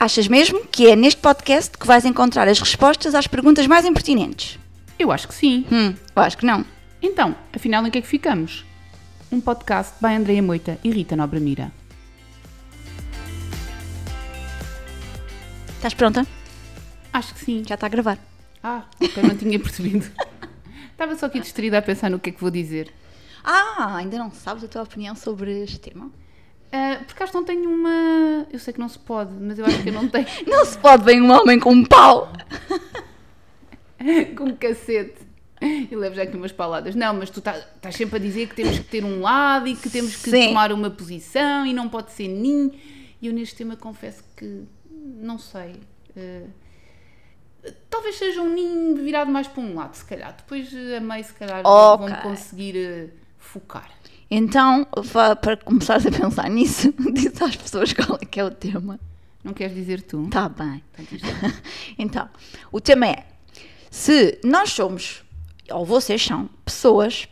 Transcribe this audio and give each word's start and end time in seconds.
Achas 0.00 0.26
mesmo 0.28 0.64
que 0.64 0.88
é 0.88 0.96
neste 0.96 1.20
podcast 1.20 1.76
que 1.76 1.86
vais 1.86 2.06
encontrar 2.06 2.48
as 2.48 2.58
respostas 2.58 3.14
às 3.14 3.26
perguntas 3.26 3.66
mais 3.66 3.84
impertinentes? 3.84 4.58
Eu 4.98 5.12
acho 5.12 5.28
que 5.28 5.34
sim. 5.34 5.66
Hum, 5.70 5.94
eu 6.16 6.22
acho 6.22 6.38
que 6.38 6.46
não. 6.46 6.64
Então, 7.02 7.36
afinal, 7.52 7.86
em 7.86 7.90
que 7.90 7.98
é 7.98 8.00
que 8.00 8.06
ficamos? 8.06 8.64
Um 9.30 9.42
podcast 9.42 9.92
by 10.00 10.14
Andreia 10.14 10.42
Moita 10.42 10.78
e 10.82 10.90
Rita 10.90 11.14
Nobre 11.14 11.38
Mira. 11.38 11.70
Estás 15.76 15.92
pronta? 15.92 16.26
Acho 17.12 17.34
que 17.34 17.44
sim. 17.44 17.62
Já 17.68 17.74
está 17.74 17.84
a 17.84 17.90
gravar. 17.90 18.18
Ah, 18.62 18.84
ok, 18.98 19.22
não 19.22 19.36
tinha 19.36 19.60
percebido. 19.60 20.10
Estava 20.92 21.14
só 21.14 21.26
aqui 21.26 21.40
distraída 21.40 21.76
a 21.76 21.82
pensar 21.82 22.08
no 22.08 22.18
que 22.18 22.30
é 22.30 22.32
que 22.32 22.40
vou 22.40 22.50
dizer. 22.50 22.90
Ah, 23.44 23.96
ainda 23.96 24.16
não 24.16 24.30
sabes 24.30 24.64
a 24.64 24.68
tua 24.68 24.82
opinião 24.82 25.14
sobre 25.14 25.62
este 25.62 25.78
tema? 25.78 26.10
Ah, 26.72 27.00
porque 27.06 27.22
acho 27.22 27.32
que 27.32 27.38
não 27.38 27.44
tenho 27.44 27.68
uma. 27.68 28.46
Eu 28.52 28.58
sei 28.58 28.72
que 28.72 28.78
não 28.80 28.88
se 28.88 28.98
pode, 28.98 29.32
mas 29.32 29.58
eu 29.58 29.66
acho 29.66 29.82
que 29.82 29.88
eu 29.88 29.92
não 29.92 30.08
tenho. 30.08 30.26
Não 30.46 30.64
se 30.64 30.78
pode 30.78 31.04
ver 31.04 31.20
um 31.20 31.30
homem 31.30 31.58
com 31.58 31.72
um 31.72 31.84
pau. 31.84 32.32
com 34.36 34.44
um 34.44 34.56
cacete. 34.56 35.28
E 35.62 35.94
levo 35.94 36.14
já 36.14 36.22
aqui 36.22 36.36
umas 36.36 36.52
pauladas. 36.52 36.94
Não, 36.94 37.12
mas 37.14 37.28
tu 37.28 37.40
tá- 37.42 37.58
estás 37.58 37.94
sempre 37.94 38.16
a 38.16 38.18
dizer 38.18 38.48
que 38.48 38.54
temos 38.54 38.78
que 38.78 38.84
ter 38.84 39.04
um 39.04 39.20
lado 39.20 39.66
e 39.68 39.76
que 39.76 39.90
temos 39.90 40.16
que 40.16 40.30
Sim. 40.30 40.48
tomar 40.48 40.72
uma 40.72 40.88
posição 40.90 41.66
e 41.66 41.72
não 41.74 41.88
pode 41.88 42.12
ser 42.12 42.28
nem. 42.28 42.72
E 43.20 43.26
eu 43.26 43.32
neste 43.32 43.56
tema 43.56 43.76
confesso 43.76 44.22
que 44.36 44.62
não 44.90 45.38
sei. 45.38 45.74
Eh, 46.16 46.46
talvez 47.90 48.16
seja 48.16 48.40
um 48.40 48.48
ninho 48.48 48.96
virado 48.96 49.30
mais 49.30 49.46
para 49.46 49.62
um 49.62 49.74
lado, 49.74 49.94
se 49.94 50.04
calhar. 50.04 50.34
Depois 50.34 50.72
eh, 50.72 50.96
a 50.96 51.00
meio, 51.00 51.24
se 51.24 51.34
calhar, 51.34 51.60
Ok. 51.66 52.08
vão 52.08 52.16
conseguir 52.22 52.76
eh, 52.76 53.08
focar. 53.38 53.90
Então, 54.30 54.86
para 55.42 55.56
começares 55.56 56.06
a 56.06 56.10
pensar 56.10 56.48
nisso, 56.48 56.92
diz 57.12 57.40
às 57.42 57.56
pessoas 57.56 57.92
qual 57.92 58.18
é 58.20 58.24
que 58.24 58.38
é 58.38 58.44
o 58.44 58.50
tema. 58.50 58.98
Não 59.42 59.52
queres 59.52 59.74
dizer 59.74 60.02
tu? 60.02 60.24
Está 60.26 60.48
bem. 60.48 60.82
Isto- 61.10 61.26
Então, 61.98 62.28
o 62.70 62.80
tema 62.80 63.06
é: 63.08 63.26
se 63.90 64.38
nós 64.44 64.70
somos, 64.72 65.24
ou 65.70 65.84
vocês 65.84 66.22
são, 66.24 66.48
pessoas 66.64 67.26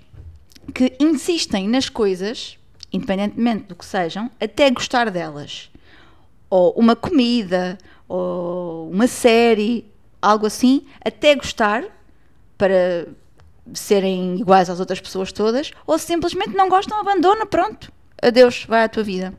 que 0.74 0.94
insistem 0.98 1.68
nas 1.68 1.88
coisas, 1.88 2.58
independentemente 2.92 3.64
do 3.64 3.76
que 3.76 3.84
sejam, 3.84 4.30
até 4.40 4.70
gostar 4.70 5.10
delas, 5.10 5.70
ou 6.50 6.72
uma 6.72 6.96
comida, 6.96 7.78
ou 8.08 8.90
uma 8.90 9.06
série, 9.06 9.84
algo 10.20 10.46
assim, 10.46 10.84
até 11.04 11.34
gostar, 11.36 11.84
para 12.56 13.06
serem 13.74 14.36
iguais 14.36 14.68
às 14.70 14.80
outras 14.80 15.00
pessoas 15.00 15.32
todas, 15.32 15.70
ou 15.86 15.98
simplesmente 15.98 16.54
não 16.56 16.68
gostam, 16.68 16.98
abandona, 17.00 17.44
pronto. 17.46 17.92
Adeus, 18.22 18.64
vai 18.64 18.84
à 18.84 18.88
tua 18.88 19.02
vida. 19.02 19.32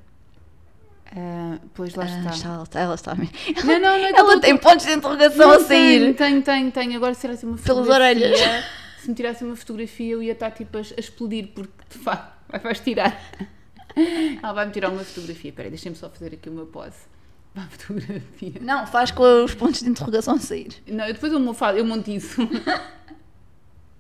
Ah, 1.16 1.58
pois 1.74 1.96
lá 1.96 2.04
Ah, 2.06 2.08
está. 2.08 2.30
está- 2.32 2.64
está- 2.64 2.80
ela 2.80 2.96
está. 2.96 3.16
Não, 3.16 3.26
não, 3.66 3.80
não 3.80 3.90
é 3.90 4.10
Ela 4.16 4.40
tem 4.40 4.56
pontos 4.58 4.86
de 4.86 4.94
interrogação 4.94 5.48
Não 5.48 5.56
a 5.56 5.60
sair. 5.60 6.14
Tenho, 6.16 6.42
tenho, 6.44 6.72
tenho. 6.72 6.96
Agora 6.98 7.14
se 7.16 7.22
tirasse 7.22 7.46
uma 7.46 7.58
Pelas 7.58 7.86
fotografia. 7.86 8.28
orelhas. 8.28 8.66
Se 9.02 9.10
me 9.10 9.16
tirasse 9.16 9.44
uma 9.44 9.56
fotografia, 9.56 10.14
eu 10.14 10.22
ia 10.22 10.34
estar 10.34 10.52
tipo 10.52 10.78
a, 10.78 10.82
a 10.82 11.00
explodir, 11.00 11.48
porque 11.56 11.72
de 11.90 11.98
facto 11.98 12.32
vai- 12.48 12.60
vais 12.60 12.80
tirar. 12.80 13.20
Ela 14.42 14.54
vai-me 14.54 14.72
tirar 14.72 14.90
uma 14.90 15.04
fotografia. 15.04 15.50
Espera 15.50 15.66
aí, 15.68 15.72
deixem-me 15.72 15.98
só 15.98 16.10
fazer 16.10 16.34
aqui 16.34 16.48
uma 16.48 16.66
pose. 16.66 16.96
Para 17.56 17.64
a 17.64 17.68
fotografia. 17.68 18.54
Não, 18.62 18.86
faz 18.86 19.10
com 19.10 19.44
os 19.44 19.56
pontos 19.56 19.82
de 19.82 19.90
interrogação 19.90 20.36
a 20.36 20.40
sair. 20.40 20.70
Não, 20.86 21.06
eu 21.06 21.14
depois 21.16 21.34
eu, 21.34 21.40
eu 21.76 21.86
monto 21.86 22.12
isso. 22.12 22.40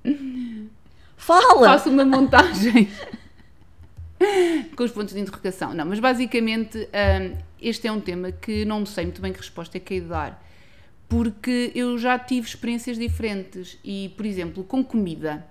Fala! 1.17 1.67
Faço 1.69 1.89
uma 1.89 2.05
montagem 2.05 2.87
com 4.75 4.83
os 4.83 4.91
pontos 4.91 5.13
de 5.13 5.19
interrogação. 5.19 5.73
Não, 5.73 5.85
mas 5.85 5.99
basicamente 5.99 6.77
hum, 6.77 7.37
este 7.61 7.87
é 7.87 7.91
um 7.91 7.99
tema 7.99 8.31
que 8.31 8.65
não 8.65 8.85
sei 8.85 9.05
muito 9.05 9.21
bem 9.21 9.31
que 9.33 9.39
resposta 9.39 9.77
é 9.77 9.79
que 9.79 9.99
de 9.99 10.07
dar. 10.07 10.43
Porque 11.07 11.71
eu 11.73 11.97
já 11.97 12.19
tive 12.19 12.47
experiências 12.47 12.97
diferentes 12.97 13.77
e, 13.83 14.13
por 14.15 14.25
exemplo, 14.25 14.63
com 14.63 14.83
comida. 14.83 15.43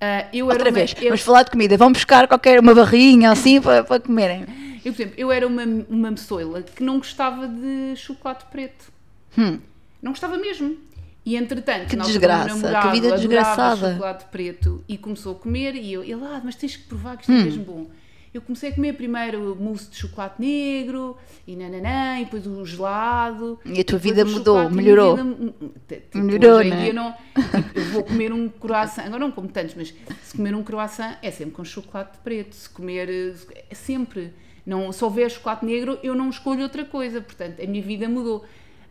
ah, 0.00 0.26
eu 0.32 0.46
era 0.50 0.54
Outra 0.58 0.70
uma- 0.70 0.74
vez, 0.78 0.94
eu- 0.98 1.04
vamos 1.04 1.20
falar 1.20 1.42
de 1.42 1.50
comida. 1.50 1.76
Vão 1.76 1.92
buscar 1.92 2.26
qualquer 2.26 2.58
uma 2.58 2.74
barrinha 2.74 3.30
assim 3.30 3.60
para, 3.60 3.84
para 3.84 4.00
comerem. 4.00 4.46
Eu, 4.84 4.92
por 4.92 5.00
exemplo, 5.02 5.14
eu 5.16 5.30
era 5.30 5.46
uma, 5.46 5.62
uma 5.88 6.10
moçoila 6.10 6.62
que 6.62 6.82
não 6.82 6.98
gostava 6.98 7.46
de 7.46 7.94
chocolate 7.96 8.46
preto. 8.46 8.90
Hum. 9.38 9.60
Não 10.02 10.10
gostava 10.12 10.36
mesmo. 10.38 10.76
E 11.24 11.36
entretanto, 11.36 11.86
Que 11.88 11.96
desgraça, 11.96 12.48
namorado 12.56 12.86
que 12.88 13.00
vida 13.00 13.16
desgraçada. 13.16 13.92
chocolate 13.92 14.24
preto 14.26 14.82
e 14.88 14.98
começou 14.98 15.32
a 15.32 15.38
comer 15.38 15.74
e 15.76 15.92
eu, 15.92 16.02
ele, 16.02 16.14
ah, 16.24 16.40
mas 16.44 16.56
tens 16.56 16.74
que 16.76 16.82
provar 16.84 17.16
que 17.16 17.22
isto 17.22 17.32
Hum. 17.32 17.40
é 17.40 17.44
mesmo 17.44 17.64
bom. 17.64 17.86
Eu 18.34 18.40
comecei 18.40 18.70
a 18.70 18.74
comer 18.74 18.94
primeiro 18.94 19.54
mousse 19.60 19.90
de 19.90 19.96
chocolate 19.98 20.40
negro 20.40 21.18
e 21.46 21.54
nananã, 21.54 22.18
e 22.18 22.24
depois 22.24 22.46
o 22.46 22.64
gelado. 22.64 23.60
E 23.64 23.72
a 23.78 23.84
tua 23.84 23.98
depois 23.98 24.02
vida 24.02 24.24
mudou, 24.24 24.64
e 24.70 24.72
melhorou. 24.74 25.16
vida, 25.16 25.96
tipo, 26.00 26.18
Melhorou, 26.18 26.58
hoje 26.60 26.70
né? 26.70 26.92
não, 26.94 27.12
tipo, 27.12 27.78
eu 27.78 27.84
vou 27.90 28.02
comer 28.04 28.32
um 28.32 28.48
croissant, 28.48 29.04
agora 29.04 29.20
não 29.20 29.30
como 29.30 29.48
tantos, 29.48 29.74
mas 29.74 29.94
se 30.24 30.34
comer 30.34 30.54
um 30.54 30.62
croissant 30.64 31.14
é 31.22 31.30
sempre 31.30 31.54
com 31.54 31.62
chocolate 31.62 32.18
preto, 32.24 32.54
se 32.56 32.68
comer 32.70 33.36
é 33.70 33.74
sempre. 33.74 34.32
Não, 34.64 34.90
se 34.92 35.04
houver 35.04 35.30
chocolate 35.30 35.66
negro, 35.66 35.98
eu 36.02 36.14
não 36.14 36.30
escolho 36.30 36.62
outra 36.62 36.86
coisa, 36.86 37.20
portanto, 37.20 37.62
a 37.62 37.66
minha 37.66 37.82
vida 37.82 38.08
mudou. 38.08 38.44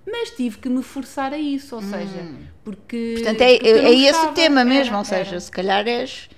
Mas 0.06 0.32
tive 0.32 0.58
que 0.58 0.68
me 0.70 0.82
forçar 0.82 1.32
a 1.34 1.38
isso, 1.38 1.76
ou 1.76 1.82
seja, 1.82 2.26
porque. 2.64 3.16
Hum. 3.18 3.24
Portanto, 3.24 3.42
é, 3.42 3.54
porque 3.58 3.70
é 3.70 3.82
não 3.82 3.94
esse 3.94 4.26
o 4.26 4.32
tema 4.34 4.66
mesmo. 4.66 4.88
Era, 4.94 4.98
ou 4.98 5.06
seja, 5.06 5.30
era. 5.32 5.40
se 5.40 5.52
calhar 5.52 5.88
és 5.88 6.30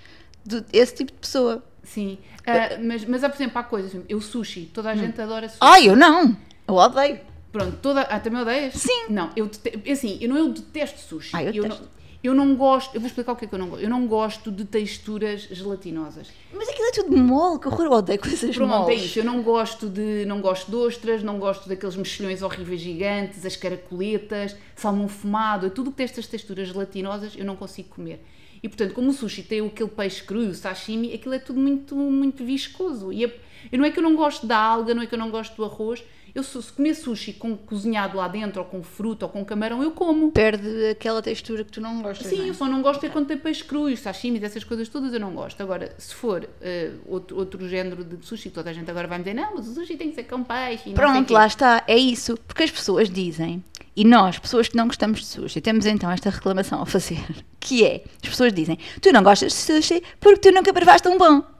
do- 0.46 0.66
esse 0.74 0.96
tipo 0.96 1.12
de 1.12 1.18
pessoa. 1.19 1.63
Sim, 1.84 2.18
Ah, 2.46 2.78
mas, 2.81 3.06
mas 3.06 3.24
há, 3.24 3.29
por 3.29 3.35
exemplo, 3.38 3.57
há 3.57 3.63
coisas, 3.63 4.01
eu 4.09 4.19
sushi, 4.22 4.69
toda 4.74 4.90
a 4.90 4.96
gente 4.96 5.19
adora 5.22 5.47
sushi. 5.47 5.59
Ai, 5.62 5.88
eu 5.90 5.96
não. 5.96 6.35
Eu 6.68 6.75
odeio. 6.75 7.19
Pronto, 7.51 7.78
toda. 7.81 8.01
Ah, 8.01 8.19
também 8.19 8.41
odeias? 8.41 8.74
Sim. 8.74 9.06
Não, 9.09 9.29
eu 9.35 9.46
dete- 9.47 9.91
assim, 9.91 10.18
eu 10.22 10.28
não 10.30 10.38
eu 10.38 10.50
detesto 10.50 11.00
sushi. 11.00 11.31
Ah, 11.35 11.44
eu 11.44 11.53
eu, 11.53 11.63
detesto. 11.63 11.84
não, 11.84 11.90
eu 12.23 12.34
não 12.34 12.56
gosto, 12.56 12.95
eu 12.95 13.01
vou 13.01 13.07
explicar 13.07 13.34
o 13.34 13.35
que 13.35 13.45
é 13.45 13.47
que 13.47 13.53
eu 13.53 13.59
não 13.59 13.67
gosto. 13.69 13.84
Eu 13.84 13.89
não 13.89 14.07
gosto 14.07 14.51
de 14.51 14.63
texturas 14.66 15.41
gelatinosas. 15.51 16.29
Mas 16.53 16.69
aquilo 16.69 16.88
é 16.88 16.91
tudo 16.91 17.17
mole, 17.17 17.59
que 17.59 17.67
horror. 17.67 17.85
Eu 17.85 17.91
odeio 17.91 18.19
coisas 18.19 18.56
Pronto, 18.56 18.73
é 18.73 18.78
moles. 18.79 19.03
isso. 19.03 19.19
Eu 19.19 19.25
não 19.25 19.41
gosto 19.41 19.89
de 19.89 20.25
não 20.25 20.39
gosto 20.41 20.69
de 20.72 20.75
ostras, 20.78 21.22
não 21.22 21.38
gosto 21.39 21.67
daqueles 21.67 21.95
mexilhões 21.95 22.41
horríveis 22.41 22.79
gigantes, 22.81 23.45
as 23.45 23.56
caracoletas, 23.56 24.56
salmão 24.75 25.07
fumado, 25.07 25.69
tudo 25.69 25.91
que 25.91 25.97
tem 25.97 26.06
estas 26.06 26.28
texturas 26.28 26.67
gelatinosas 26.69 27.33
eu 27.38 27.45
não 27.45 27.56
consigo 27.56 27.89
comer. 27.89 28.23
E 28.62 28.69
portanto, 28.69 28.94
como 28.94 29.09
o 29.09 29.13
sushi 29.13 29.44
tem 29.44 29.59
aquele 29.66 29.89
peixe 29.89 30.23
cru, 30.23 30.39
o 30.39 30.53
sashimi, 30.53 31.13
aquilo 31.13 31.33
é 31.33 31.39
tudo 31.39 31.59
muito 31.59 31.95
muito 31.95 32.45
viscoso. 32.45 33.12
E 33.12 33.25
é- 33.25 33.39
não 33.73 33.83
é 33.83 33.91
que 33.91 34.00
eu 34.00 34.03
não 34.03 34.16
gosto 34.16 34.47
da 34.47 34.57
alga, 34.57 34.94
não 34.95 35.01
é 35.03 35.06
que 35.06 35.13
eu 35.13 35.19
não 35.19 35.29
gosto 35.29 35.56
do 35.57 35.66
arroz. 35.66 36.01
Eu 36.35 36.41
se 36.41 36.59
comer 36.71 36.95
sushi 36.95 37.33
com 37.33 37.55
cozinhado 37.55 38.17
lá 38.17 38.27
dentro, 38.27 38.59
ou 38.61 38.67
com 38.67 38.81
fruta, 38.81 39.25
ou 39.25 39.31
com 39.31 39.45
camarão, 39.45 39.83
eu 39.83 39.91
como. 39.91 40.31
Perde 40.31 40.88
aquela 40.88 41.21
textura 41.21 41.63
que 41.63 41.71
tu 41.71 41.79
não 41.79 42.01
gostas. 42.01 42.25
Sim, 42.25 42.38
não 42.38 42.45
é? 42.45 42.49
eu 42.49 42.53
só 42.55 42.67
não 42.67 42.81
gosto 42.81 43.05
é 43.05 43.09
quando 43.09 43.27
tem 43.27 43.38
peixe 43.38 43.63
cru 43.63 43.83
os 43.83 43.99
sashimi, 43.99 44.44
essas 44.44 44.63
coisas 44.63 44.89
todas 44.89 45.13
eu 45.13 45.19
não 45.19 45.31
gosto. 45.31 45.61
Agora, 45.61 45.94
se 45.97 46.13
for 46.16 46.49
eh, 46.59 46.91
outro, 47.05 47.38
outro 47.38 47.69
género 47.69 48.03
de 48.03 48.25
sushi, 48.25 48.49
toda 48.49 48.71
a 48.71 48.73
gente 48.73 48.89
agora 48.89 49.07
vai 49.07 49.19
me 49.19 49.23
dizer, 49.23 49.35
não, 49.35 49.55
mas 49.55 49.67
o 49.67 49.73
sushi 49.75 49.95
tem 49.95 50.09
que 50.09 50.16
ser 50.16 50.23
com 50.23 50.44
peixe. 50.44 50.91
Pronto, 50.94 51.27
quê." 51.27 51.33
lá 51.33 51.45
está, 51.45 51.83
é 51.88 51.97
isso. 51.97 52.35
Porque 52.47 52.63
as 52.63 52.71
pessoas 52.71 53.11
dizem, 53.11 53.63
e 53.95 54.03
nós, 54.03 54.39
pessoas 54.39 54.67
que 54.67 54.75
não 54.75 54.88
gostamos 54.88 55.19
de 55.19 55.27
sushi, 55.27 55.61
temos 55.61 55.85
então 55.85 56.09
esta 56.09 56.31
reclamação 56.31 56.81
a 56.81 56.85
fazer, 56.85 57.23
que 57.59 57.85
é, 57.85 58.03
as 58.23 58.29
pessoas 58.29 58.51
dizem, 58.51 58.79
tu 59.00 59.11
não 59.11 59.21
gostas 59.21 59.51
de 59.51 59.59
sushi 59.59 60.03
porque 60.19 60.50
tu 60.50 60.51
nunca 60.51 60.73
provaste 60.73 61.07
um 61.07 61.17
bom. 61.17 61.52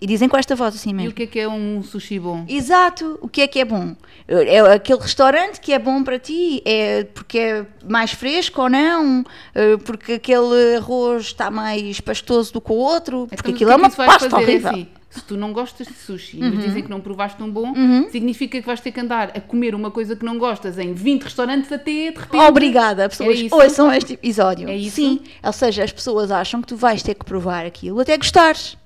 E 0.00 0.06
dizem 0.06 0.28
com 0.28 0.36
esta 0.36 0.54
voz 0.54 0.74
assim 0.76 0.90
E 0.90 0.94
mesmo. 0.94 1.10
o 1.10 1.14
que 1.14 1.24
é 1.24 1.26
que 1.26 1.40
é 1.40 1.48
um 1.48 1.82
sushi 1.82 2.20
bom? 2.20 2.44
Exato, 2.48 3.18
o 3.20 3.28
que 3.28 3.40
é 3.42 3.46
que 3.48 3.58
é 3.58 3.64
bom? 3.64 3.96
É 4.28 4.60
aquele 4.60 5.00
restaurante 5.00 5.60
que 5.60 5.72
é 5.72 5.78
bom 5.78 6.04
para 6.04 6.18
ti, 6.18 6.62
é 6.64 7.02
porque 7.04 7.38
é 7.38 7.66
mais 7.88 8.12
fresco 8.12 8.62
ou 8.62 8.70
não, 8.70 9.24
É 9.54 9.76
porque 9.78 10.12
aquele 10.14 10.76
arroz 10.76 11.26
está 11.26 11.50
mais 11.50 12.00
pastoso 12.00 12.52
do 12.52 12.60
que 12.60 12.70
o 12.70 12.76
outro, 12.76 13.26
porque 13.28 13.50
Então, 13.50 13.54
aquilo 13.54 13.70
é 13.70 13.74
que 13.74 13.80
uma 13.80 13.90
pasta? 13.90 14.26
É 14.28 14.34
horrível. 14.40 14.70
assim, 14.70 14.86
se 15.10 15.24
tu 15.24 15.36
não 15.36 15.52
gostas 15.52 15.86
de 15.88 15.94
sushi, 15.94 16.38
Uhum. 16.40 16.50
mas 16.54 16.64
dizem 16.64 16.82
que 16.84 16.90
não 16.90 17.00
provaste 17.00 17.42
um 17.42 17.50
bom, 17.50 17.72
significa 18.12 18.60
que 18.60 18.66
vais 18.66 18.80
ter 18.80 18.92
que 18.92 19.00
andar 19.00 19.32
a 19.34 19.40
comer 19.40 19.74
uma 19.74 19.90
coisa 19.90 20.14
que 20.14 20.24
não 20.24 20.38
gostas 20.38 20.78
em 20.78 20.92
20 20.92 21.22
restaurantes 21.24 21.72
até 21.72 21.90
de 22.12 22.18
repente. 22.18 22.36
Obrigada, 22.36 23.08
pessoas. 23.08 23.36
Isso? 23.40 23.54
Ouçam 23.54 23.92
este 23.92 24.12
episódio. 24.12 24.68
É 24.68 24.76
isso? 24.76 24.94
Sim, 24.96 25.20
ou 25.42 25.52
seja, 25.52 25.82
as 25.82 25.90
pessoas 25.90 26.30
acham 26.30 26.60
que 26.60 26.68
tu 26.68 26.76
vais 26.76 27.02
ter 27.02 27.14
que 27.14 27.24
provar 27.24 27.66
aquilo 27.66 27.98
até 27.98 28.16
gostares. 28.16 28.76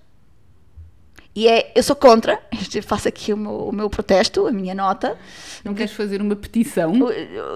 E 1.35 1.49
é, 1.49 1.73
eu 1.75 1.83
sou 1.83 1.97
contra, 1.97 2.39
eu 2.75 2.83
faço 2.83 3.09
aqui 3.09 3.33
o 3.33 3.37
meu, 3.37 3.69
o 3.69 3.73
meu 3.73 3.89
protesto, 3.89 4.47
a 4.47 4.53
minha 4.53 4.75
nota. 4.75 5.19
Não 5.65 5.73
queres 5.75 5.93
fazer 5.93 6.21
uma 6.21 6.37
petição? 6.37 6.93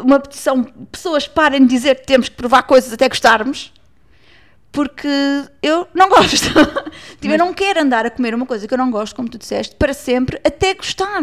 Uma 0.02 0.18
petição, 0.18 0.64
pessoas 0.90 1.28
parem 1.28 1.60
de 1.62 1.68
dizer 1.74 1.96
que 2.00 2.06
temos 2.06 2.28
que 2.28 2.36
provar 2.36 2.62
coisas 2.62 2.92
até 2.92 3.08
gostarmos, 3.08 3.72
porque 4.72 5.08
eu 5.62 5.86
não 5.94 6.08
gosto. 6.08 6.46
Tipo, 7.20 7.34
eu 7.34 7.38
não 7.38 7.52
quero 7.52 7.80
andar 7.80 8.06
a 8.06 8.10
comer 8.10 8.34
uma 8.34 8.46
coisa 8.46 8.66
que 8.68 8.72
eu 8.74 8.78
não 8.78 8.90
gosto, 8.90 9.14
como 9.14 9.28
tu 9.28 9.38
disseste, 9.38 9.74
para 9.76 9.92
sempre, 9.94 10.40
até 10.44 10.72
gostar. 10.74 11.22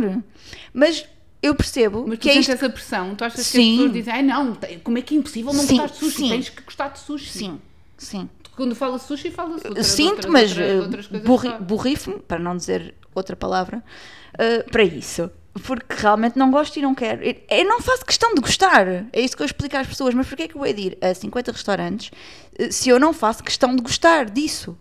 Mas 0.74 1.06
eu 1.42 1.54
percebo 1.56 2.06
Mas 2.08 2.18
tu 2.18 2.22
que 2.22 2.30
é 2.30 2.34
tens 2.34 2.42
isto. 2.42 2.52
essa 2.54 2.70
pressão, 2.70 3.16
tu 3.16 3.24
achas 3.24 3.36
que 3.36 3.42
as 3.42 3.48
Sim. 3.48 3.72
pessoas 3.78 3.94
dizem, 3.94 4.14
ai 4.14 4.22
não, 4.24 4.58
como 4.84 4.98
é 4.98 5.02
que 5.02 5.14
é 5.16 5.18
impossível 5.18 5.54
não 5.54 5.64
Sim, 5.64 5.78
gostar 5.78 5.94
de 5.94 6.00
sushi? 6.00 6.16
sim. 6.18 6.30
Tens 6.30 6.50
que 6.50 6.62
gostar 6.62 6.88
de 6.90 7.00
sushi. 7.00 7.30
Sim, 7.30 7.62
sim. 7.98 8.30
Quando 8.56 8.76
fala 8.76 9.00
sushi, 9.00 9.32
fala-se 9.32 9.68
outra- 9.68 9.84
Sinto, 9.84 10.32
mas 10.32 10.52
outras- 10.52 10.70
eh, 10.70 10.80
outras 10.80 11.08
coisas 11.08 11.28
burri- 11.28 11.50
claro. 11.50 11.64
burrifo-me, 11.64 12.20
para 12.20 12.38
não 12.40 12.56
dizer 12.56 12.94
outra 13.16 13.36
palavra, 13.36 13.84
eh, 14.38 14.64
para 14.64 14.84
isso. 14.84 15.30
porque 15.66 15.94
realmente 15.96 16.36
não 16.36 16.50
gosto 16.50 16.78
e 16.78 16.82
não 16.82 16.96
quero. 16.96 17.22
Eu- 17.24 17.66
não 17.66 17.80
faço 17.80 18.04
questão 18.04 18.34
de 18.34 18.42
gostar. 18.42 18.88
É 19.14 19.22
isso 19.22 19.38
que 19.38 19.44
eu 19.44 19.46
explico 19.46 19.78
às 19.78 19.86
pessoas. 19.88 20.14
Mas 20.16 20.28
porquê 20.28 20.44
é 20.44 20.48
que 20.48 20.56
eu 20.56 20.66
hei 20.66 20.74
de 20.74 20.82
ir 20.82 20.98
a 21.00 21.14
50 21.14 21.52
restaurantes 21.52 22.10
eh, 22.58 22.72
se 22.72 22.90
eu 22.90 23.00
não 23.00 23.14
faço 23.14 23.44
questão 23.44 23.76
de 23.76 23.82
gostar 23.84 24.32
disso? 24.32 24.76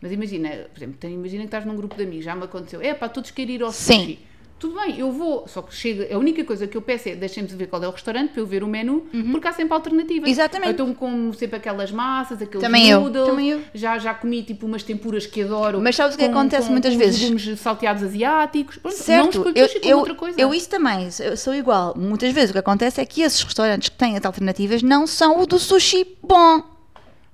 Mas 0.00 0.10
imagina, 0.12 0.48
por 0.72 0.78
exemplo, 0.78 1.10
imagina 1.10 1.40
que 1.42 1.46
estás 1.48 1.66
num 1.66 1.76
grupo 1.76 1.94
de 1.94 2.04
amigos, 2.04 2.24
já 2.24 2.34
me 2.34 2.44
aconteceu. 2.44 2.80
É 2.80 2.94
pá, 2.94 3.06
todos 3.06 3.30
querem 3.32 3.56
ir 3.56 3.62
ao 3.62 3.70
Sim. 3.70 4.18
Tudo 4.64 4.80
bem, 4.80 4.98
eu 4.98 5.12
vou. 5.12 5.46
Só 5.46 5.60
que 5.60 5.74
chega. 5.74 6.14
A 6.14 6.18
única 6.18 6.42
coisa 6.42 6.66
que 6.66 6.74
eu 6.74 6.80
peço 6.80 7.10
é 7.10 7.14
deixem-me 7.14 7.46
ver 7.50 7.66
qual 7.66 7.82
é 7.84 7.86
o 7.86 7.90
restaurante 7.90 8.30
para 8.30 8.40
eu 8.40 8.46
ver 8.46 8.62
o 8.64 8.66
menu, 8.66 9.06
porque 9.30 9.46
há 9.46 9.52
sempre 9.52 9.74
alternativas. 9.74 10.24
Uhum. 10.26 10.32
Exatamente. 10.32 10.72
Então 10.72 10.94
como 10.94 11.34
sempre 11.34 11.56
aquelas 11.56 11.90
massas, 11.90 12.40
aqueles 12.40 12.62
Também 12.64 12.88
eu, 12.88 13.02
noodles. 13.02 13.26
também 13.26 13.50
eu. 13.50 13.60
Já, 13.74 13.98
já 13.98 14.14
comi 14.14 14.42
tipo 14.42 14.64
umas 14.64 14.82
tempuras 14.82 15.26
que 15.26 15.42
adoro. 15.42 15.82
Mas 15.82 15.96
sabes 15.96 16.14
o 16.14 16.18
que 16.18 16.24
acontece 16.24 16.70
muitas 16.70 16.94
com 16.94 16.98
vezes? 16.98 17.60
salteados 17.60 18.02
asiáticos. 18.02 18.78
Pronto, 18.78 18.94
não 18.96 19.02
Certo, 19.04 19.36
escolho 19.38 19.52
eu, 19.54 19.66
sushi 19.68 19.80
com 19.80 19.88
eu, 19.88 19.98
outra 19.98 20.14
coisa. 20.14 20.40
eu 20.40 20.54
isso 20.54 20.70
também, 20.70 21.08
eu 21.20 21.36
sou 21.36 21.54
igual. 21.54 21.94
Muitas 21.94 22.32
vezes 22.32 22.48
o 22.48 22.52
que 22.54 22.58
acontece 22.60 23.00
é 23.02 23.04
que 23.04 23.20
esses 23.20 23.42
restaurantes 23.42 23.90
que 23.90 23.96
têm 23.98 24.16
as 24.16 24.24
alternativas 24.24 24.82
não 24.82 25.06
são 25.06 25.40
o 25.40 25.46
do 25.46 25.58
sushi 25.58 26.06
bom. 26.22 26.62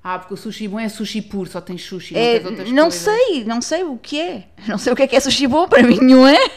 Ah, 0.03 0.19
porque 0.19 0.35
o 0.35 0.37
sushi 0.37 0.67
bom 0.67 0.81
é 0.81 0.89
sushi 0.89 1.23
puro, 1.23 1.49
só 1.49 1.61
tem 1.61 1.79
sushi, 1.79 2.15
não 2.15 2.21
É, 2.21 2.41
não 2.73 2.85
coisas. 2.91 2.95
sei, 2.95 3.45
não 3.45 3.63
sei 3.63 3.85
o 3.85 3.97
que 3.99 4.19
é. 4.19 4.49
Não 4.67 4.79
sei 4.79 4.93
o 4.93 4.97
que 4.97 5.03
é 5.03 5.07
que 5.07 5.15
é 5.15 5.21
sushi 5.21 5.47
bom, 5.47 5.69
para 5.69 5.83
mim 5.85 5.99
não 6.01 6.27
é. 6.27 6.51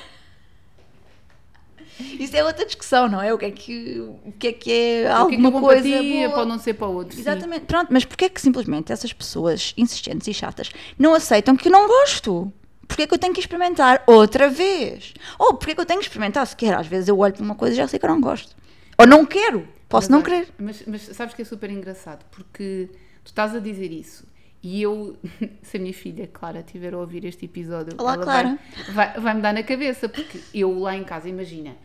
Isso 2.19 2.35
é 2.35 2.43
outra 2.43 2.65
discussão, 2.65 3.07
não 3.07 3.21
é? 3.21 3.33
O 3.33 3.37
que 3.37 3.45
é 3.45 3.51
que, 3.51 3.99
o 3.99 4.31
que, 4.37 4.47
é, 4.47 4.53
que 4.53 4.71
é 4.71 5.01
O 5.21 5.27
que 5.27 5.35
é 5.35 5.37
alguma 5.37 5.51
coisa 5.51 5.81
para 5.89 5.99
ti, 6.01 6.17
boa. 6.19 6.29
pode 6.29 6.49
não 6.49 6.59
ser 6.59 6.73
para 6.73 6.87
outro. 6.87 7.15
sim. 7.15 7.21
Exatamente, 7.21 7.65
pronto, 7.65 7.87
mas 7.91 8.05
porquê 8.05 8.25
é 8.25 8.29
que 8.29 8.41
simplesmente 8.41 8.91
essas 8.91 9.11
pessoas 9.13 9.73
insistentes 9.77 10.27
e 10.27 10.33
chatas 10.33 10.71
não 10.97 11.13
aceitam 11.13 11.55
que 11.55 11.67
eu 11.67 11.71
não 11.71 11.87
gosto? 11.87 12.51
Porquê 12.87 13.03
é 13.03 13.07
que 13.07 13.13
eu 13.13 13.17
tenho 13.17 13.33
que 13.33 13.39
experimentar 13.39 14.03
outra 14.05 14.49
vez? 14.49 15.13
Ou 15.39 15.55
porquê 15.55 15.71
é 15.71 15.75
que 15.75 15.81
eu 15.81 15.85
tenho 15.85 15.99
que 15.99 16.05
experimentar 16.05 16.45
sequer? 16.45 16.73
Às 16.75 16.87
vezes 16.87 17.07
eu 17.07 17.17
olho 17.17 17.33
para 17.33 17.43
uma 17.43 17.55
coisa 17.55 17.73
e 17.73 17.77
já 17.77 17.87
sei 17.87 17.97
que 17.97 18.05
eu 18.05 18.09
não 18.09 18.21
gosto. 18.21 18.55
Ou 18.97 19.07
não 19.07 19.25
quero, 19.25 19.67
posso 19.89 20.11
Mas 20.11 20.17
não 20.17 20.21
querer. 20.21 20.47
Mas, 20.57 20.83
mas 20.85 21.01
sabes 21.01 21.33
que 21.33 21.41
é 21.41 21.45
super 21.45 21.69
engraçado, 21.71 22.23
porque 22.29 22.89
tu 23.23 23.27
estás 23.27 23.55
a 23.55 23.59
dizer 23.59 23.91
isso 23.91 24.25
e 24.63 24.81
eu, 24.81 25.17
se 25.61 25.75
a 25.75 25.79
minha 25.79 25.93
filha 25.93 26.25
Clara 26.31 26.59
estiver 26.59 26.93
a 26.93 26.97
ouvir 26.97 27.25
este 27.25 27.45
episódio, 27.45 27.95
Olá, 27.97 28.13
ela 28.13 28.23
Clara. 28.23 28.59
Vai, 28.89 29.13
vai, 29.13 29.19
vai 29.19 29.33
me 29.33 29.41
dar 29.41 29.53
na 29.53 29.61
cabeça, 29.61 30.07
porque 30.07 30.39
eu 30.53 30.79
lá 30.79 30.95
em 30.95 31.03
casa, 31.03 31.27
imagina, 31.27 31.75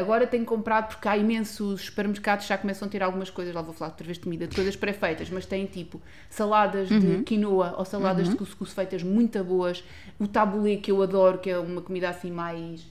agora 0.00 0.26
tenho 0.26 0.44
comprado 0.44 0.88
porque 0.88 1.06
há 1.08 1.16
imensos 1.16 1.82
supermercados 1.82 2.46
já 2.46 2.58
começam 2.58 2.88
a 2.88 2.90
ter 2.90 3.02
algumas 3.02 3.30
coisas, 3.30 3.54
lá 3.54 3.62
vou 3.62 3.72
falar 3.72 3.90
outra 3.92 4.04
vez 4.04 4.18
de 4.18 4.24
comida, 4.24 4.46
de 4.46 4.54
coisas 4.54 4.74
pré-feitas, 4.76 5.30
mas 5.30 5.46
têm 5.46 5.66
tipo 5.66 6.00
saladas 6.28 6.90
Uhum. 6.90 6.98
de 7.18 7.22
quinoa 7.24 7.74
ou 7.78 7.84
saladas 7.84 8.28
de 8.28 8.36
cuscuz 8.36 8.72
feitas 8.72 9.02
muito 9.02 9.42
boas, 9.44 9.84
o 10.18 10.26
tabulé 10.26 10.76
que 10.76 10.90
eu 10.90 11.00
adoro, 11.02 11.38
que 11.38 11.50
é 11.50 11.58
uma 11.58 11.80
comida 11.80 12.08
assim 12.08 12.30
mais. 12.30 12.86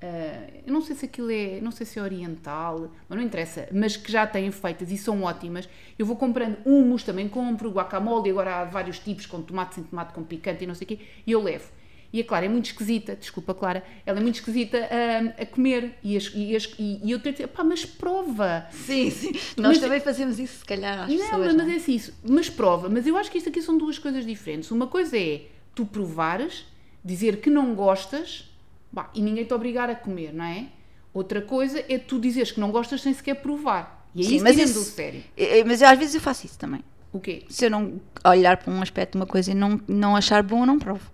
eh, 0.00 0.62
eu 0.66 0.72
não 0.72 0.80
sei 0.82 0.96
se 0.96 1.04
aquilo 1.06 1.30
é, 1.30 1.60
não 1.60 1.70
sei 1.70 1.86
se 1.86 1.98
é 1.98 2.02
oriental, 2.02 2.90
mas 3.08 3.16
não 3.16 3.24
interessa, 3.24 3.68
mas 3.72 3.96
que 3.96 4.10
já 4.10 4.26
têm 4.26 4.50
feitas 4.50 4.90
e 4.90 4.98
são 4.98 5.22
ótimas. 5.22 5.68
Eu 5.96 6.04
vou 6.04 6.16
comprando 6.16 6.56
hummus, 6.66 7.04
também 7.04 7.28
compro, 7.28 7.70
guacamole, 7.70 8.28
agora 8.30 8.56
há 8.56 8.64
vários 8.64 8.98
tipos, 8.98 9.26
com 9.26 9.40
tomate, 9.42 9.76
sem 9.76 9.84
tomate, 9.84 10.12
com 10.12 10.24
picante 10.24 10.64
e 10.64 10.66
não 10.66 10.74
sei 10.74 10.86
o 10.86 10.88
quê, 10.88 10.98
e 11.26 11.30
eu 11.30 11.40
levo. 11.40 11.68
E 12.12 12.20
a 12.20 12.24
Clara 12.24 12.44
é 12.44 12.48
muito 12.48 12.66
esquisita, 12.66 13.16
desculpa 13.16 13.54
Clara, 13.54 13.82
ela 14.04 14.18
é 14.18 14.22
muito 14.22 14.34
esquisita 14.34 14.76
a, 14.78 15.42
a 15.42 15.46
comer. 15.46 15.98
E, 16.02 16.16
as- 16.16 16.30
e, 16.34 16.54
as- 16.54 16.74
e- 16.78 17.00
eu 17.10 17.18
tenho 17.20 17.34
que 17.34 17.42
dizer, 17.42 17.46
pá, 17.48 17.64
mas 17.64 17.84
prova. 17.86 18.66
Sim, 18.70 19.10
sim. 19.10 19.32
Nós 19.56 19.78
também 19.78 19.98
fazemos 20.00 20.38
isso, 20.38 20.58
se 20.58 20.64
calhar, 20.64 21.04
às 21.04 21.08
Não, 21.08 21.38
mas, 21.38 21.54
mas 21.54 21.68
é 21.68 21.74
assim, 21.76 21.94
isso, 21.94 22.12
mas 22.22 22.50
prova. 22.50 22.88
Mas 22.90 23.06
eu 23.06 23.16
acho 23.16 23.30
que 23.30 23.38
isto 23.38 23.48
aqui 23.48 23.62
são 23.62 23.78
duas 23.78 23.98
coisas 23.98 24.26
diferentes. 24.26 24.70
Uma 24.70 24.86
coisa 24.86 25.16
é 25.16 25.42
tu 25.74 25.86
provares, 25.86 26.66
dizer 27.04 27.40
que 27.40 27.48
não 27.48 27.74
gostas, 27.74 28.50
bah, 28.92 29.08
e 29.14 29.22
ninguém 29.22 29.44
te 29.44 29.54
obrigar 29.54 29.88
a 29.88 29.94
comer, 29.94 30.32
não 30.34 30.44
é? 30.44 30.66
Outra 31.14 31.40
coisa 31.40 31.82
é 31.88 31.98
tu 31.98 32.18
dizeres 32.18 32.52
que 32.52 32.60
não 32.60 32.70
gostas 32.70 33.00
sem 33.00 33.12
sequer 33.14 33.36
provar. 33.36 34.06
E 34.14 34.20
é 34.20 34.24
Sim, 34.24 34.34
isso 34.36 34.44
mas 34.44 34.58
isso- 34.58 34.74
do 34.74 34.84
sério. 34.84 35.22
Mas 35.66 35.80
eu, 35.80 35.88
às 35.88 35.98
vezes 35.98 36.14
eu 36.14 36.20
faço 36.20 36.44
isso 36.44 36.58
também. 36.58 36.80
O 37.12 37.20
quê? 37.20 37.42
Se 37.50 37.66
eu 37.66 37.70
não 37.70 38.00
olhar 38.24 38.56
para 38.56 38.72
um 38.72 38.80
aspecto 38.80 39.12
de 39.12 39.18
uma 39.18 39.26
coisa 39.26 39.50
e 39.50 39.54
não, 39.54 39.78
não 39.86 40.16
achar 40.16 40.42
bom, 40.42 40.60
eu 40.60 40.66
não 40.66 40.78
provo. 40.78 41.11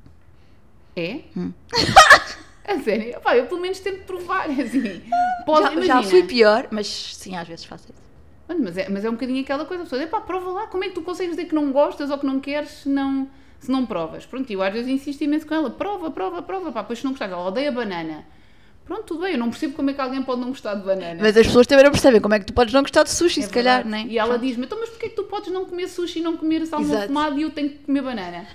É? 0.98 1.20
Hum. 1.36 1.52
a 2.66 2.78
sério? 2.80 3.20
Pá, 3.20 3.36
eu 3.36 3.46
pelo 3.46 3.60
menos 3.60 3.78
tento 3.80 4.04
provar, 4.04 4.50
assim. 4.50 5.02
Pode, 5.46 5.86
Já, 5.86 6.02
já 6.02 6.02
fui 6.02 6.22
pior, 6.24 6.68
mas 6.70 6.86
sim, 6.88 7.36
às 7.36 7.46
vezes 7.46 7.64
faço 7.64 7.84
isso. 7.90 8.02
Mano, 8.48 8.62
Mas 8.64 8.76
é, 8.78 8.88
mas 8.88 9.04
é 9.04 9.08
um 9.08 9.12
bocadinho 9.12 9.40
aquela 9.42 9.64
coisa, 9.64 9.82
a 9.82 9.86
pessoa 9.86 10.00
diz, 10.00 10.10
pá, 10.10 10.20
prova 10.20 10.50
lá, 10.50 10.66
como 10.66 10.82
é 10.82 10.88
que 10.88 10.94
tu 10.94 11.02
consegues 11.02 11.36
dizer 11.36 11.48
que 11.48 11.54
não 11.54 11.70
gostas 11.70 12.10
ou 12.10 12.18
que 12.18 12.24
não 12.26 12.40
queres 12.40 12.70
se 12.70 12.88
não, 12.88 13.28
se 13.60 13.70
não 13.70 13.84
provas? 13.86 14.24
Pronto, 14.26 14.48
e 14.50 14.54
eu 14.54 14.62
às 14.62 14.72
vezes 14.72 14.88
insisto 14.90 15.22
imenso 15.22 15.46
com 15.46 15.54
ela, 15.54 15.70
prova, 15.70 16.10
prova, 16.10 16.42
prova, 16.42 16.72
pá, 16.72 16.80
depois 16.80 16.98
se 16.98 17.04
não 17.04 17.12
gostas, 17.12 17.30
ela 17.30 17.46
odeia 17.46 17.70
banana. 17.70 18.24
Pronto, 18.86 19.02
tudo 19.02 19.20
bem, 19.20 19.32
eu 19.32 19.38
não 19.38 19.50
percebo 19.50 19.74
como 19.74 19.90
é 19.90 19.92
que 19.92 20.00
alguém 20.00 20.22
pode 20.22 20.40
não 20.40 20.48
gostar 20.48 20.74
de 20.74 20.82
banana. 20.82 21.20
Mas 21.20 21.36
as 21.36 21.46
pessoas 21.46 21.66
também 21.66 21.84
não 21.84 21.90
percebem 21.92 22.22
como 22.22 22.32
é 22.34 22.38
que 22.40 22.46
tu 22.46 22.54
podes 22.54 22.72
não 22.72 22.80
gostar 22.80 23.02
de 23.02 23.10
sushi, 23.10 23.40
É 23.40 23.42
se 23.42 23.50
calhar, 23.50 23.82
verdade. 23.84 24.04
não 24.04 24.10
é? 24.10 24.14
E 24.14 24.18
ela 24.18 24.38
diz-me, 24.38 24.64
então 24.64 24.80
mas 24.80 24.88
porquê 24.88 25.06
é 25.06 25.08
que 25.10 25.16
tu 25.16 25.24
podes 25.24 25.52
não 25.52 25.66
comer 25.66 25.86
sushi 25.88 26.20
e 26.20 26.22
não 26.22 26.38
comer 26.38 26.64
salmão 26.66 27.02
fumado 27.06 27.38
e 27.38 27.42
eu 27.42 27.50
tenho 27.50 27.68
que 27.68 27.78
comer 27.80 28.00
banana? 28.02 28.46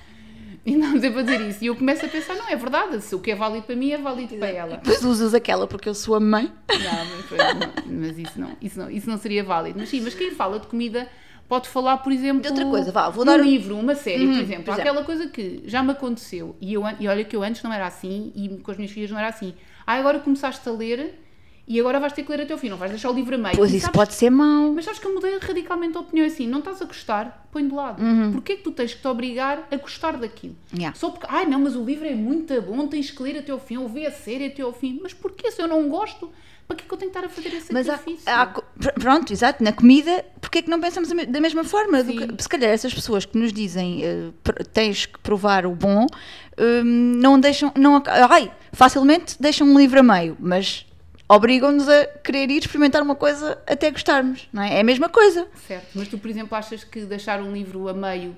E 0.66 0.78
não 0.78 0.98
devo 0.98 1.22
dizer 1.22 1.42
isso. 1.42 1.62
E 1.64 1.68
eu 1.68 1.76
começo 1.76 2.06
a 2.06 2.10
pensar, 2.10 2.36
não, 2.36 2.48
é 2.48 2.56
verdade, 2.56 3.02
se 3.02 3.14
o 3.14 3.20
que 3.20 3.32
é 3.32 3.36
válido 3.36 3.66
para 3.66 3.76
mim 3.76 3.92
é 3.92 3.98
válido 3.98 4.36
para 4.38 4.48
ela. 4.48 4.78
Depois 4.78 5.04
usas 5.04 5.34
aquela 5.34 5.68
porque 5.68 5.90
eu 5.90 5.94
sou 5.94 6.16
a 6.16 6.20
mãe. 6.22 6.50
Não, 6.70 7.06
mas, 7.06 7.26
foi- 7.26 7.38
não, 7.38 8.00
mas 8.00 8.18
isso, 8.18 8.40
não, 8.40 8.52
isso, 8.62 8.80
não, 8.80 8.90
isso 8.90 9.10
não 9.10 9.18
seria 9.18 9.44
válido. 9.44 9.78
Mas 9.80 9.90
sim, 9.90 10.00
mas 10.00 10.14
quem 10.16 10.32
fala 10.32 10.60
de 10.60 10.68
comida 10.68 11.10
pode 11.50 11.68
falar, 11.68 11.98
por 11.98 12.14
exemplo, 12.14 12.42
De 12.42 12.48
outra 12.48 12.66
coisa, 12.66 12.92
vá, 12.94 13.10
vou 13.10 13.24
um 13.24 13.26
dar 13.26 13.40
um- 13.40 13.44
livro, 13.44 13.78
uma 13.78 13.94
série, 13.94 14.26
Uhum, 14.26 14.34
por 14.36 14.42
exemplo. 14.42 14.64
por 14.64 14.72
Há 14.72 14.74
exemplo. 14.76 14.90
aquela 14.92 15.06
coisa 15.06 15.28
que 15.28 15.64
já 15.66 15.84
me 15.84 15.92
aconteceu 15.92 16.56
e, 16.62 16.74
eu, 16.74 16.84
e 16.98 17.08
olha 17.10 17.26
que 17.26 17.36
eu 17.36 17.44
antes 17.44 17.62
não 17.62 17.74
era 17.74 17.86
assim 17.86 18.32
e 18.34 18.48
com 18.60 18.72
as 18.72 18.78
minhas 18.78 18.92
filhas 18.94 19.12
não 19.12 19.20
era 19.20 19.28
assim. 19.28 19.54
Ah, 19.86 19.96
agora 19.96 20.18
começaste 20.20 20.68
a 20.68 20.72
ler 20.72 21.22
e 21.68 21.80
agora 21.80 22.00
vais 22.00 22.12
ter 22.14 22.24
que 22.24 22.32
ler 22.32 22.42
até 22.42 22.52
ao 22.54 22.60
fim, 22.60 22.70
não 22.70 22.78
vais 22.78 22.92
deixar 22.92 23.10
o 23.10 23.14
livro 23.14 23.36
a 23.36 23.38
meio. 23.38 23.56
Pois 23.56 23.72
E 23.74 23.78
isso 23.78 23.86
sabes- 23.86 23.96
pode 23.98 24.14
ser 24.14 24.30
mau. 24.30 24.74
Mas 24.74 24.86
sabes 24.86 25.00
que 25.00 25.08
eu 25.08 25.14
mudei 25.14 25.38
radicalmente 25.40 25.96
a 25.98 26.02
opinião 26.02 26.26
assim, 26.28 26.46
não 26.48 26.60
estás 26.60 26.82
a 26.82 26.86
gostar, 26.86 27.48
põe 27.52 27.68
de 27.68 27.74
lado. 27.74 28.02
Porquê 28.34 28.54
é 28.54 28.56
que 28.58 28.64
tu 28.64 28.72
tens 28.72 28.94
que 28.94 29.02
te 29.02 29.08
obrigar 29.08 29.68
a 29.72 29.76
gostar 29.78 30.18
daquilo? 30.18 30.56
Uhum. 30.74 30.80
Yeah. 30.80 30.98
Só 30.98 31.10
porque, 31.10 31.26
ai 31.30 31.46
não, 31.46 31.60
mas 31.60 31.76
o 31.76 31.84
livro 31.84 32.06
é 32.08 32.14
muito 32.16 32.62
bom, 32.62 32.88
tens 32.88 33.12
que 33.12 33.24
ler 33.24 33.38
até 33.40 33.52
ao 33.52 33.60
fim, 33.60 33.78
ou 33.78 33.88
ver 33.88 34.08
a 34.08 34.12
série 34.12 34.48
até 34.48 34.62
ao 34.62 34.74
fim. 34.74 35.00
Mas 35.02 35.14
porquê? 35.14 35.50
Se 35.52 35.62
eu 35.62 35.68
não 35.68 35.88
gosto, 35.88 36.30
para 36.68 36.76
que 36.78 36.84
é 36.84 36.88
que 36.88 36.94
eu 36.94 36.98
tenho 36.98 37.12
que 37.12 37.18
estar 37.18 37.28
a 37.28 37.30
fazer 37.30 37.56
esse 37.56 37.72
Mas 37.74 37.88
há, 37.90 37.98
sacrifício? 37.98 38.32
há 38.32 38.46
pr- 38.46 38.94
pronto, 39.00 39.32
exato, 39.34 39.64
na 39.64 39.72
comida, 39.74 40.26
porque 40.42 40.60
é 40.60 40.62
que 40.62 40.70
não 40.70 40.80
pensamos 40.82 41.08
da 41.10 41.16
me- 41.16 41.26
da 41.26 41.40
mesma 41.42 41.64
forma? 41.64 42.04
Que- 42.04 42.42
se 42.42 42.48
calhar 42.50 42.72
essas 42.72 42.94
pessoas 42.94 43.26
que 43.26 43.38
nos 43.38 43.52
dizem 43.54 44.02
pr- 44.44 44.64
tens 44.74 45.06
que 45.06 45.20
provar 45.20 45.66
o 45.66 45.76
bom, 45.76 46.08
hum, 46.58 46.84
não 47.22 47.40
deixam, 47.40 47.72
não, 47.78 48.02
ai, 48.30 48.52
facilmente 48.72 49.36
deixam 49.40 49.68
um 49.68 49.78
livro 49.78 50.00
a 50.00 50.04
meio, 50.04 50.38
mas 50.40 50.86
obrigam-nos 51.36 51.88
a 51.90 52.06
querer 52.06 52.50
ir 52.50 52.60
experimentar 52.60 53.02
uma 53.02 53.16
coisa 53.16 53.58
até 53.68 53.90
gostarmos, 53.92 54.48
não 54.54 54.62
é? 54.64 54.76
É 54.78 54.80
a 54.82 54.84
mesma 54.84 55.10
coisa. 55.10 55.48
Certo, 55.68 55.88
mas 55.96 56.08
tu, 56.08 56.18
por 56.18 56.30
exemplo, 56.30 56.56
achas 56.58 56.84
que 56.84 57.02
deixar 57.02 57.42
um 57.42 57.52
livro 57.54 57.88
a 57.88 57.94
meio 57.94 58.36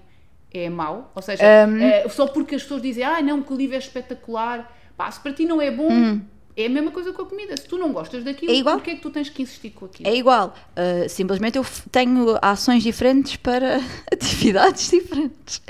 é 0.53 0.69
mau? 0.69 1.11
Ou 1.13 1.21
seja, 1.21 1.43
Um, 1.67 1.81
eh, 1.81 2.07
só 2.09 2.27
porque 2.27 2.55
as 2.55 2.63
pessoas 2.63 2.81
dizem, 2.81 3.03
ah, 3.03 3.21
não, 3.21 3.41
que 3.43 3.51
o 3.51 3.57
livro 3.57 3.75
é 3.75 3.79
espetacular, 3.79 4.73
pá, 4.95 5.11
se 5.11 5.19
para 5.19 5.33
ti 5.33 5.45
não 5.45 5.61
é 5.61 5.69
bom, 5.69 6.21
é 6.55 6.67
a 6.67 6.69
mesma 6.69 6.91
coisa 6.91 7.11
com 7.11 7.23
a 7.23 7.25
comida. 7.25 7.57
Se 7.57 7.67
tu 7.67 7.77
não 7.77 7.91
gostas 7.91 8.23
daquilo, 8.23 8.49
Hum. 8.51 8.55
É 8.55 8.57
igual. 8.59 8.75
porquê 8.77 8.91
é 8.91 8.95
que 8.95 9.01
tu 9.01 9.09
tens 9.11 9.27
que 9.29 9.41
insistir 9.43 9.71
com 9.71 9.85
aquilo? 9.85 10.07
É 10.09 10.15
igual, 10.15 10.55
uh, 10.77 11.09
simplesmente 11.09 11.57
eu 11.57 11.65
tenho 11.91 12.37
ações 12.41 12.81
diferentes 12.83 13.35
para 13.35 13.81
atividades 14.11 14.89
diferentes. 14.89 15.61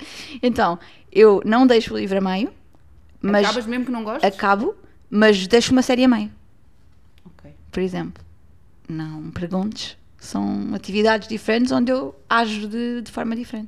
Então, 0.44 0.78
eu 1.12 1.42
não 1.44 1.66
deixo 1.66 1.96
o 1.96 1.98
livro 1.98 2.20
a 2.20 2.22
meio, 2.22 2.52
mas 3.20 3.44
Acabas 3.46 3.66
mesmo 3.66 3.86
que 3.86 3.92
não 3.92 4.04
gostas? 4.04 4.32
acabo, 4.32 4.76
mas 5.10 5.48
deixo 5.48 5.72
uma 5.72 5.82
série 5.82 6.04
a 6.04 6.08
meio. 6.08 6.32
Por 7.76 7.82
exemplo. 7.84 8.24
Não 8.88 9.32
perguntes, 9.32 9.98
são 10.18 10.70
atividades 10.74 11.28
diferentes 11.28 11.74
onde 11.74 11.92
eu 11.92 12.16
ajo 12.30 12.70
de, 12.70 13.02
de 13.02 13.12
forma 13.12 13.36
diferente. 13.36 13.68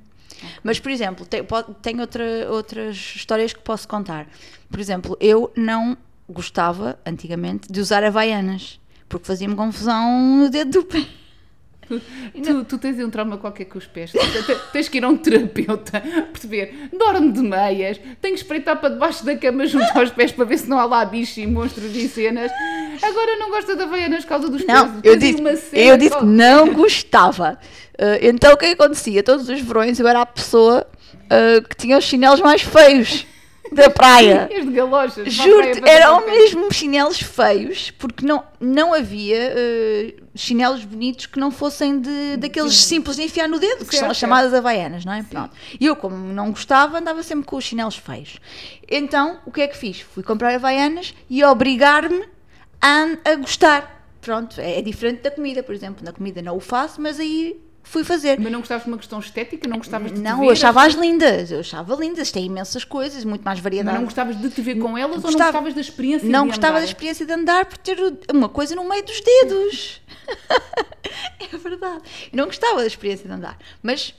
Mas, 0.64 0.80
por 0.80 0.90
exemplo, 0.92 1.26
te- 1.26 1.44
po- 1.44 1.64
tenho 1.82 2.00
outra, 2.00 2.24
outras 2.50 2.96
histórias 3.16 3.52
que 3.52 3.60
posso 3.60 3.86
contar. 3.86 4.28
Por 4.70 4.80
exemplo, 4.80 5.18
eu 5.20 5.52
não 5.58 5.98
gostava, 6.30 6.98
antigamente, 7.06 7.70
de 7.70 7.82
usar 7.82 8.02
havaianas, 8.04 8.80
porque 9.10 9.26
fazia-me 9.26 9.56
confusão 9.56 10.38
no 10.38 10.50
dedo 10.50 10.72
do 10.72 10.86
pé. 10.86 11.06
Tu, 12.44 12.64
tu 12.66 12.78
tens 12.78 12.98
aí 13.00 13.04
um 13.06 13.10
trauma 13.10 13.38
qualquer 13.38 13.66
com 13.66 13.78
os 13.78 13.86
pés. 13.88 14.12
Tu 14.12 14.18
te- 14.20 14.60
Tens 14.74 14.88
que 14.90 14.98
ir 14.98 15.04
a 15.04 15.10
um 15.10 15.18
terapeuta 15.18 16.02
perceber. 16.32 16.90
Dorme 16.98 17.32
de 17.32 17.42
meias, 17.42 18.00
tenho 18.22 18.34
que 18.36 18.42
espreitar 18.42 18.78
para 18.80 18.90
debaixo 18.90 19.26
da 19.26 19.36
cama 19.36 19.66
junto 19.66 19.86
aos 19.98 20.12
pés 20.12 20.32
para 20.32 20.46
ver 20.46 20.58
se 20.60 20.70
não 20.70 20.78
há 20.80 20.86
lá 20.86 21.06
bichos 21.06 21.38
e 21.38 21.48
monstros 21.48 21.96
e 21.96 22.08
cenas. 22.08 22.52
Agora 23.02 23.36
não 23.38 23.50
gosta 23.50 23.76
da 23.76 23.84
havaianas 23.86 24.24
por 24.24 24.30
causa 24.30 24.50
dos 24.50 24.66
Não, 24.66 24.90
pés. 24.92 24.96
eu 25.04 25.20
Tens 25.20 25.32
disse, 25.32 25.42
uma 25.42 25.56
cena 25.56 25.84
eu 25.84 25.98
disse 25.98 26.18
que 26.18 26.26
não 26.26 26.74
gostava. 26.74 27.58
Uh, 28.00 28.18
então 28.22 28.54
o 28.54 28.58
que 28.58 28.66
acontecia? 28.66 29.24
Todos 29.24 29.50
os 29.50 29.60
verões 29.62 30.00
eu 30.00 30.08
era 30.08 30.22
a 30.22 30.26
pessoa 30.26 30.86
uh, 31.26 31.68
que 31.68 31.76
tinha 31.76 31.98
os 31.98 32.04
chinelos 32.04 32.40
mais 32.42 32.62
feios 32.62 33.26
da 33.72 33.90
praia. 33.90 34.48
És 34.52 34.66
de 34.66 34.72
galochas. 34.72 35.38
para 35.80 35.90
eram 35.90 36.26
mesmo 36.26 36.72
chinelos 36.72 37.20
feios, 37.20 37.92
porque 37.92 38.26
não, 38.26 38.44
não 38.60 38.94
havia 38.94 39.54
uh, 39.54 40.24
chinelos 40.36 40.84
bonitos 40.84 41.26
que 41.26 41.40
não 41.40 41.52
fossem 41.52 42.00
de, 42.00 42.38
daqueles 42.38 42.76
simples 42.76 43.16
de 43.16 43.24
enfiar 43.24 43.48
no 43.48 43.60
dedo, 43.60 43.86
que 43.86 43.96
são 43.96 44.00
Certo, 44.00 44.12
as 44.12 44.18
chamadas 44.18 44.54
havaianas, 44.54 45.06
não 45.06 45.14
é? 45.14 45.24
Pronto. 45.24 45.56
E 45.80 45.86
eu, 45.86 45.96
como 45.96 46.16
não 46.16 46.52
gostava, 46.52 47.00
andava 47.00 47.24
sempre 47.24 47.46
com 47.46 47.56
os 47.58 47.64
chinelos 47.64 47.96
feios. 47.96 48.40
Então, 48.90 49.40
o 49.46 49.52
que 49.52 49.62
é 49.62 49.68
que 49.68 49.78
fiz? 49.78 50.02
Fui 50.02 50.24
comprar 50.24 50.54
havaianas 50.54 51.14
e 51.30 51.44
obrigar-me 51.44 52.24
a, 52.82 53.32
a 53.32 53.36
gostar. 53.36 53.96
Pronto, 54.22 54.60
é, 54.60 54.80
é 54.80 54.82
diferente 54.82 55.22
da 55.22 55.32
comida, 55.32 55.64
por 55.64 55.74
exemplo. 55.74 56.04
Na 56.04 56.12
comida 56.12 56.42
não 56.42 56.58
o 56.58 56.60
faço, 56.60 57.02
mas 57.02 57.20
aí 57.20 57.60
fui 57.88 58.04
fazer. 58.04 58.40
Mas 58.40 58.52
não 58.52 58.60
gostavas 58.60 58.84
de 58.84 58.90
uma 58.90 58.98
questão 58.98 59.20
estética? 59.20 59.68
Não 59.68 59.78
gostavas 59.78 60.12
de 60.12 60.18
te 60.18 60.22
Não, 60.24 60.44
eu 60.44 60.52
achava-as 60.52 60.94
lindas, 60.94 61.52
eu 61.52 61.60
achava 61.62 61.96
lindas, 61.96 62.32
tem 62.32 62.46
imensas 62.46 62.84
coisas, 62.84 63.24
muito 63.24 63.44
mais 63.44 63.58
Mas 63.58 63.64
variedade. 63.64 63.98
não 63.98 64.06
gostavas 64.06 64.40
de 64.40 64.50
te 64.50 64.62
ver 64.62 64.76
com 64.76 64.98
elas 64.98 65.18
ou 65.18 65.22
não 65.24 65.24
Gostava. 65.24 65.52
gostavas 65.52 65.74
da 65.74 65.82
experiência 65.82 66.30
Não 66.30 66.44
de 66.44 66.50
gostava 66.50 66.80
da 66.80 66.86
experiência 66.86 67.26
de 67.26 67.34
andar 67.34 67.66
por 67.66 67.78
ter 67.78 67.98
uma 68.32 68.50
coisa 68.50 68.76
no 68.76 68.88
meio 68.88 69.04
dos 69.04 69.20
dedos. 69.22 70.02
é 71.52 71.58
verdade. 71.58 72.02
Eu 72.32 72.38
não 72.38 72.46
gostava 72.46 72.82
da 72.82 72.88
experiência 72.88 73.28
de 73.28 73.34
andar, 73.34 73.58
mas 73.82 74.14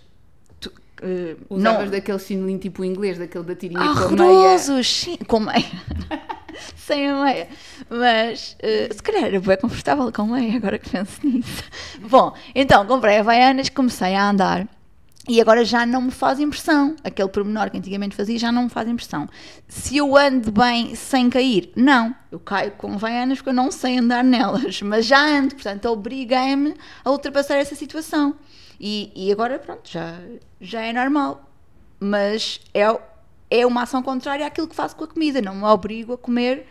tu, 0.99 1.05
eh, 1.05 1.37
Usavas 1.49 1.85
não, 1.85 1.91
daquele 1.91 2.19
chinelinho 2.19 2.59
tipo 2.59 2.85
inglês, 2.85 3.19
daquele 3.19 3.45
da 3.45 3.55
tirinha 3.55 3.81
Ah, 3.81 4.09
com 4.09 4.15
meia. 4.15 4.59
sim, 4.83 5.17
com 5.27 5.41
meia. 5.41 5.65
Sem 6.77 7.09
a 7.09 7.23
meia. 7.25 7.49
Mas 7.89 8.57
eh, 8.61 8.89
se 8.93 9.03
calhar 9.03 9.25
era 9.25 9.41
bem 9.41 9.57
confortável 9.57 10.11
com 10.13 10.27
meia, 10.27 10.57
agora 10.57 10.79
que 10.79 10.91
penso 10.91 11.25
nisso. 11.25 11.63
Bom, 12.09 12.35
então 12.55 12.85
comprei 12.87 13.19
Havaianas, 13.19 13.69
comecei 13.69 14.15
a 14.15 14.31
andar 14.31 14.67
e 15.29 15.43
agora 15.43 15.63
já 15.63 15.85
não 15.85 16.03
me 16.03 16.11
faz 16.11 16.41
impressão. 16.41 16.97
Aquele 17.05 17.29
pormenor 17.29 17.71
que 17.71 17.77
antigamente 17.77 18.17
fazia 18.17 18.39
já 18.39 18.51
não 18.51 18.65
me 18.65 18.71
faz 18.71 18.89
impressão. 18.89 19.29
Se 19.69 19.99
eu 19.99 20.17
ando 20.17 20.51
bem 20.51 20.95
sem 20.95 21.29
cair, 21.29 21.71
não. 21.77 22.15
Eu 22.33 22.41
caio 22.41 22.73
com 22.73 22.95
Havaianas 22.95 23.39
porque 23.39 23.51
eu 23.51 23.55
não 23.55 23.71
sei 23.71 23.99
andar 23.99 24.25
nelas, 24.25 24.81
mas 24.83 25.05
já 25.05 25.21
ando, 25.21 25.55
portanto 25.55 25.85
obriguei-me 25.87 26.75
a 27.05 27.11
ultrapassar 27.11 27.57
essa 27.57 27.75
situação. 27.75 28.35
E, 28.81 29.13
e 29.15 29.33
agora, 29.33 29.59
pronto, 29.59 29.89
já, 29.91 30.19
já 30.61 30.83
é 30.83 30.93
normal 30.93 31.49
mas 32.01 32.61
é, 32.73 32.85
é 33.51 33.67
uma 33.67 33.83
ação 33.83 34.03
contrária 34.03 34.47
àquilo 34.47 34.69
que 34.69 34.75
faço 34.75 34.95
com 34.97 35.05
a 35.05 35.09
comida. 35.09 35.41
Não 35.43 35.55
me 35.55 35.65
obrigo 35.65 36.13
a 36.13 36.19
comer 36.19 36.67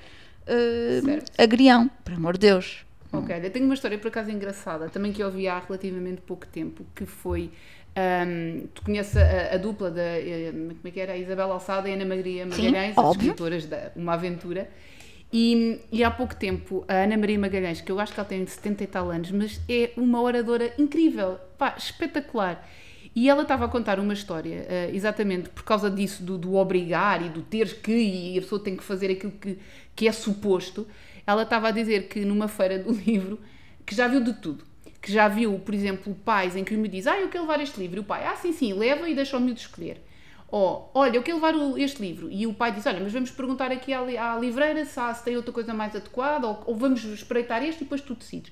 uh, 0.48 1.42
agrião, 1.42 1.90
por 2.04 2.14
amor 2.14 2.34
de 2.34 2.48
Deus. 2.48 2.86
Ok, 3.12 3.36
eu 3.42 3.50
tenho 3.52 3.66
uma 3.66 3.74
história 3.74 3.98
por 3.98 4.10
acaso 4.10 4.30
engraçada, 4.30 4.90
também 4.90 5.14
que 5.14 5.24
eu 5.24 5.28
ouvi 5.28 5.48
há 5.48 5.60
relativamente 5.60 6.22
pouco 6.22 6.46
tempo, 6.46 6.86
que 6.94 7.06
foi. 7.06 7.52
ahm, 7.96 8.68
tu 8.74 8.82
conheces 8.84 9.16
a, 9.16 9.56
a 9.56 9.58
dupla 9.58 9.90
da. 9.90 10.02
eh, 10.02 10.52
como 10.52 10.80
é 10.84 10.92
que 10.92 11.00
era? 11.00 11.14
A 11.14 11.18
Isabel 11.18 11.52
Alçada 11.52 11.88
e 11.88 11.94
a 11.94 11.96
Ana 11.96 12.06
Maria 12.06 12.46
Magalhães, 12.46 12.98
as 12.98 13.04
óbvio. 13.04 13.22
escritoras 13.22 13.66
da 13.66 13.92
Uma 13.96 14.14
Aventura. 14.14 14.70
E, 15.32 15.82
e 15.92 16.04
há 16.04 16.12
pouco 16.12 16.36
tempo, 16.36 16.86
a 16.88 17.04
Ana 17.04 17.18
Maria 17.18 17.38
Magalhães, 17.38 17.82
que 17.82 17.92
eu 17.92 18.00
acho 18.00 18.14
que 18.14 18.20
ela 18.20 18.28
tem 18.28 18.46
70 18.46 18.84
e 18.84 18.88
tal 18.88 19.12
anos, 19.12 19.32
mas 19.32 19.60
é 19.68 19.92
uma 19.98 20.22
oradora 20.22 20.74
incrível, 20.78 21.38
pá, 21.58 21.76
espetacular. 21.78 22.66
E 23.14 23.30
ela 23.30 23.42
estava 23.42 23.66
a 23.66 23.68
contar 23.68 24.00
uma 24.00 24.14
história, 24.14 24.66
eh, 24.70 24.92
exatamente 24.94 25.50
por 25.50 25.64
causa 25.64 25.90
disso, 25.90 26.24
do, 26.24 26.38
do 26.38 26.56
obrigar 26.56 27.26
e 27.26 27.30
do 27.30 27.42
ter 27.42 27.82
que, 27.82 27.92
e 27.92 28.38
a 28.38 28.42
pessoa 28.42 28.64
tem 28.64 28.78
que 28.78 28.84
fazer 28.84 29.12
aquilo 29.12 29.32
que, 29.34 29.58
que 29.96 30.08
é 30.08 30.12
suposto. 30.12 30.88
Ela 31.26 31.44
estava 31.44 31.70
a 31.70 31.72
dizer 31.72 32.08
que 32.08 32.24
numa 32.24 32.48
feira 32.48 32.80
do 32.80 32.92
livro, 32.94 33.40
que 33.86 33.96
já 33.96 34.08
viu 34.08 34.22
de 34.22 34.34
tudo. 34.34 34.64
Que 35.02 35.12
já 35.12 35.28
viu, 35.28 35.60
por 35.60 35.74
exemplo, 35.74 36.16
pais 36.24 36.56
em 36.56 36.64
que 36.64 36.76
o 36.76 36.78
me 36.78 36.88
diz, 36.88 37.08
ah, 37.08 37.20
eu 37.20 37.28
quero 37.28 37.44
levar 37.44 37.60
este 37.60 37.80
livro. 37.80 37.98
E 37.98 38.00
o 38.02 38.04
pai, 38.04 38.26
ah, 38.26 38.36
sim, 38.36 38.54
sim, 38.54 38.74
leva 38.74 39.10
e 39.10 39.16
deixa 39.16 39.36
o 39.36 39.42
miúdo 39.42 39.60
escolher. 39.60 40.00
Ou, 40.50 40.90
olha, 40.94 41.18
eu 41.18 41.24
quero 41.24 41.38
levar 41.38 41.56
o- 41.56 41.78
este 41.78 42.02
livro. 42.02 42.30
E 42.32 42.48
o 42.48 42.54
pai 42.54 42.72
diz, 42.72 42.86
olha, 42.86 43.00
mas 43.02 43.12
vamos 43.12 43.30
perguntar 43.32 43.72
aqui 43.72 43.92
à, 43.94 44.02
li- 44.02 44.18
à 44.18 44.38
livreira 44.38 44.86
se, 44.86 44.98
há- 45.00 45.14
se 45.14 45.24
tem 45.26 45.36
outra 45.36 45.52
coisa 45.52 45.74
mais 45.74 45.96
adequada, 45.96 46.48
ou, 46.48 46.64
ou 46.68 46.76
vamos 46.76 47.04
espreitar 47.04 47.62
este 47.64 47.82
e 47.82 47.84
depois 47.84 48.00
tu 48.02 48.16
decides. 48.16 48.52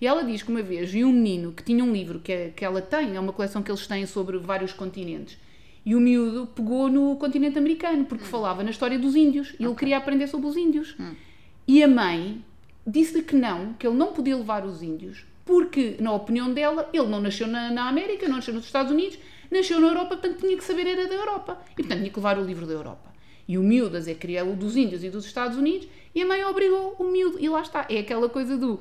E 0.00 0.06
ela 0.06 0.24
diz 0.24 0.42
que 0.42 0.50
uma 0.50 0.60
vez 0.62 0.90
viu 0.90 1.08
um 1.08 1.12
menino 1.12 1.52
que 1.52 1.62
tinha 1.62 1.82
um 1.84 1.92
livro 1.92 2.18
que, 2.18 2.32
é- 2.32 2.48
que 2.54 2.64
ela 2.64 2.82
tem, 2.82 3.14
é 3.16 3.20
uma 3.20 3.32
coleção 3.32 3.62
que 3.62 3.70
eles 3.70 3.86
têm 3.86 4.04
sobre 4.06 4.38
vários 4.38 4.72
continentes. 4.72 5.38
E 5.84 5.94
o 5.94 6.00
miúdo 6.00 6.48
pegou 6.48 6.88
no 6.90 7.14
continente 7.14 7.56
americano, 7.56 8.04
porque 8.06 8.24
falava 8.24 8.64
na 8.64 8.70
história 8.70 8.98
dos 8.98 9.14
índios. 9.14 9.54
E 9.60 9.64
ele 9.64 9.74
queria 9.76 9.98
aprender 9.98 10.26
sobre 10.26 10.48
os 10.48 10.56
índios. 10.56 10.96
E 11.68 11.80
a 11.82 11.86
mãe 11.86 12.44
disse-lhe 12.84 13.22
que 13.22 13.36
não, 13.36 13.72
que 13.74 13.86
ele 13.86 13.96
não 13.96 14.08
podia 14.12 14.36
levar 14.36 14.64
os 14.64 14.82
índios, 14.82 15.24
porque, 15.44 15.96
na 16.00 16.12
opinião 16.12 16.52
dela, 16.52 16.88
ele 16.92 17.06
não 17.06 17.20
nasceu 17.20 17.46
na, 17.46 17.70
na 17.70 17.88
América, 17.88 18.26
não 18.28 18.36
nasceu 18.36 18.52
nos 18.52 18.64
Estados 18.64 18.90
Unidos, 18.90 19.16
nasceu 19.50 19.80
na 19.80 19.88
Europa, 19.88 20.16
portanto 20.16 20.38
tinha 20.40 20.56
que 20.56 20.64
saber 20.64 20.86
era 20.86 21.06
da 21.06 21.14
Europa. 21.14 21.58
E, 21.72 21.76
portanto, 21.82 21.98
tinha 21.98 22.10
que 22.10 22.16
levar 22.18 22.38
o 22.38 22.44
livro 22.44 22.66
da 22.66 22.72
Europa. 22.74 23.14
E 23.48 23.56
o 23.58 23.62
miúdo 23.62 23.96
a 23.96 24.00
dizer 24.00 24.14
que 24.14 24.20
queria 24.20 24.44
o 24.44 24.54
dos 24.56 24.76
índios 24.76 25.04
e 25.04 25.10
dos 25.10 25.24
Estados 25.24 25.56
Unidos, 25.56 25.86
e 26.14 26.22
a 26.22 26.26
mãe 26.26 26.44
obrigou 26.44 26.96
o 26.98 27.04
miúdo. 27.04 27.36
E 27.38 27.48
lá 27.48 27.60
está. 27.62 27.86
É 27.88 27.98
aquela 27.98 28.28
coisa 28.28 28.56
do 28.56 28.80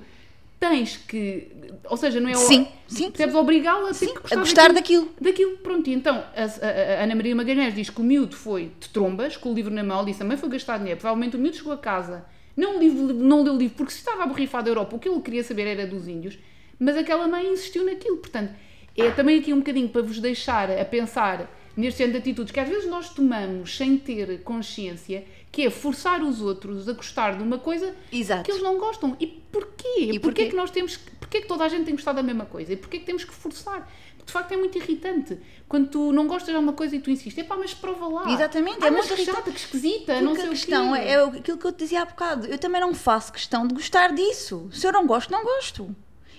tens 0.60 0.98
que. 0.98 1.52
Ou 1.90 1.98
seja, 1.98 2.20
não 2.20 2.30
é. 2.30 2.34
o- 2.34 2.38
Sim, 2.38 2.68
sim, 2.88 3.12
Percebes? 3.12 3.36
Obrigá-la 3.36 3.90
a 3.90 3.94
Sim, 3.94 4.10
a 4.16 4.20
gostar, 4.20 4.36
gostar 4.38 4.74
daquilo. 4.74 5.10
Daquilo, 5.22 5.58
pronto. 5.58 5.88
E 5.90 5.94
então 5.94 6.16
a, 6.36 6.44
a- 6.44 7.00
a 7.02 7.04
Ana 7.04 7.14
Maria 7.16 7.36
Magalhães 7.36 7.76
diz 7.76 7.90
que 7.90 8.02
o 8.02 8.04
miúdo 8.04 8.36
foi 8.36 8.72
de 8.80 8.90
trombas, 8.90 9.38
com 9.38 9.52
o 9.52 9.54
livro 9.54 9.72
na 9.74 9.84
mão, 9.84 10.04
disse 10.04 10.20
também 10.20 10.38
foi 10.38 10.50
gastar 10.50 10.78
dinheiro. 10.80 11.00
Provavelmente 11.00 11.36
o 11.36 11.40
miúdo 11.40 11.58
chegou 11.58 11.74
a 11.74 11.78
casa, 11.78 12.26
não, 12.58 12.80
livro, 12.80 13.14
não 13.14 13.44
leu 13.44 13.54
o 13.54 13.58
livro, 13.58 13.76
porque 13.78 13.92
se 13.92 14.00
estava 14.00 14.24
a 14.24 14.26
borrifar 14.26 14.64
da 14.64 14.70
Europa, 14.70 14.96
o 14.96 15.00
que 15.00 15.08
ele 15.10 15.20
queria 15.22 15.44
saber 15.44 15.68
era 15.68 15.86
dos 15.86 16.08
índios, 16.08 16.40
mas 16.80 16.96
aquela 16.98 17.28
mãe 17.28 17.46
insistiu 17.52 17.86
naquilo. 17.86 18.18
Portanto, 18.18 18.52
é 18.98 19.12
também 19.12 19.40
aqui 19.40 19.54
um 19.54 19.58
bocadinho 19.58 19.90
para 19.90 20.02
vos 20.02 20.20
deixar 20.20 20.70
a 20.72 20.86
pensar 20.86 21.50
neste 21.76 21.98
género 22.00 22.14
de 22.22 22.30
atitudes 22.30 22.52
que 22.52 22.60
às 22.60 22.70
vezes 22.70 22.90
nós 22.90 23.10
tomamos 23.10 23.76
sem 23.76 23.98
ter 23.98 24.42
consciência, 24.44 25.26
que 25.52 25.64
é 25.64 25.70
forçar 25.70 26.22
os 26.22 26.42
outros 26.42 26.88
a 26.88 26.94
gostar 26.94 27.36
de 27.38 27.44
uma 27.44 27.58
coisa 27.58 27.94
Exato. 28.12 28.44
que 28.44 28.52
eles 28.52 28.64
não 28.64 28.78
gostam. 28.78 29.16
E 29.20 29.28
porquê? 29.28 29.86
E 30.00 30.08
porquê, 30.08 30.20
porquê? 30.20 30.46
que 30.50 30.56
nós 30.56 30.72
temos 30.72 30.98
porquê 31.20 31.42
que 31.42 31.48
toda 31.48 31.66
a 31.66 31.68
gente 31.68 31.86
tem 31.86 31.94
gostado 31.96 32.18
da 32.18 32.24
mesma 32.24 32.46
coisa? 32.46 32.74
E 32.74 32.78
porquê 32.78 33.00
que 33.00 33.06
temos 33.06 33.24
que 33.26 33.34
forçar? 33.34 33.90
Porque 34.16 34.28
de 34.28 34.32
facto 34.32 34.52
é 34.54 34.58
muito 34.58 34.78
irritante. 34.78 35.38
Quando 35.68 35.90
tu 35.90 36.12
não 36.14 36.28
gostas 36.28 36.54
de 36.54 36.60
uma 36.60 36.74
coisa 36.74 36.96
e 36.96 37.00
tu 37.00 37.12
insistes, 37.12 37.38
epá, 37.44 37.58
mas 37.58 37.74
prova 37.74 38.08
lá. 38.08 38.32
Exatamente, 38.32 38.78
ah, 38.82 38.88
é 38.88 38.92
muito 38.92 39.06
irritante. 39.12 39.36
chata, 39.38 39.52
que 39.52 39.60
esquisita, 39.60 40.22
não 40.22 40.34
Porque 40.34 40.42
sei 40.42 40.46
a 40.46 40.48
o 40.48 40.56
questão 40.56 40.94
quê. 40.94 41.00
é, 41.00 41.12
é 41.12 41.24
aquilo 41.24 41.58
que 41.58 41.66
eu 41.66 41.72
te 41.74 41.80
dizia 41.80 42.02
há 42.02 42.06
bocado. 42.06 42.48
Eu 42.48 42.58
também 42.58 42.80
não 42.80 42.94
faço 42.94 43.34
questão 43.34 43.68
de 43.68 43.74
gostar 43.74 44.14
disso. 44.14 44.70
Se 44.72 44.88
eu 44.88 44.92
não 44.94 45.06
gosto, 45.06 45.32
não 45.32 45.44
gosto. 45.44 45.94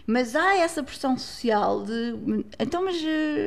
Mas 0.07 0.37
há 0.37 0.57
essa 0.57 0.83
pressão 0.83 1.19
social 1.19 1.83
de 1.85 2.15
então, 2.61 2.85
mas, 2.85 2.97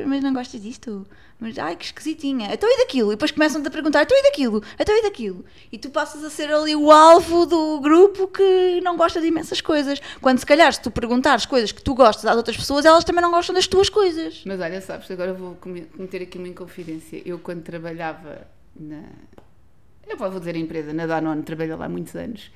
mas 0.06 0.22
não 0.22 0.32
gostas 0.34 0.60
disto? 0.60 1.06
Mas 1.38 1.58
ai 1.58 1.74
que 1.74 1.86
esquisitinha. 1.86 2.52
Então 2.52 2.68
e 2.70 2.78
daquilo? 2.80 3.10
E 3.12 3.14
depois 3.14 3.30
começam-te 3.30 3.66
a 3.66 3.70
perguntar, 3.70 4.02
então 4.02 4.14
e 4.14 4.22
daquilo? 4.24 4.62
Então 4.78 4.94
e 4.94 5.02
daquilo? 5.02 5.42
E 5.72 5.78
tu 5.78 5.88
passas 5.88 6.22
a 6.22 6.28
ser 6.28 6.52
ali 6.52 6.76
o 6.76 6.90
alvo 6.92 7.46
do 7.46 7.80
grupo 7.80 8.26
que 8.28 8.78
não 8.82 8.94
gosta 8.94 9.22
de 9.22 9.28
imensas 9.28 9.62
coisas. 9.62 9.98
Quando 10.20 10.38
se 10.38 10.44
calhar, 10.44 10.70
se 10.74 10.82
tu 10.82 10.90
perguntares 10.90 11.46
coisas 11.46 11.72
que 11.72 11.80
tu 11.82 11.94
gostas 11.94 12.26
às 12.26 12.36
outras 12.36 12.58
pessoas, 12.58 12.84
elas 12.84 13.04
também 13.04 13.22
não 13.22 13.30
gostam 13.30 13.54
das 13.54 13.66
tuas 13.66 13.88
coisas. 13.88 14.42
Mas 14.44 14.60
olha, 14.60 14.82
sabes, 14.82 15.10
agora 15.10 15.32
vou 15.32 15.54
come- 15.54 15.86
cometer 15.86 16.20
aqui 16.20 16.36
uma 16.36 16.48
inconfidência. 16.48 17.22
Eu, 17.24 17.38
quando 17.38 17.62
trabalhava 17.62 18.46
na. 18.78 19.02
Eu 20.06 20.18
vou 20.18 20.28
dizer 20.38 20.54
a 20.56 20.58
empresa, 20.58 20.92
na 20.92 21.06
Danone, 21.06 21.42
trabalhei 21.42 21.74
lá 21.74 21.88
muitos 21.88 22.14
anos. 22.16 22.50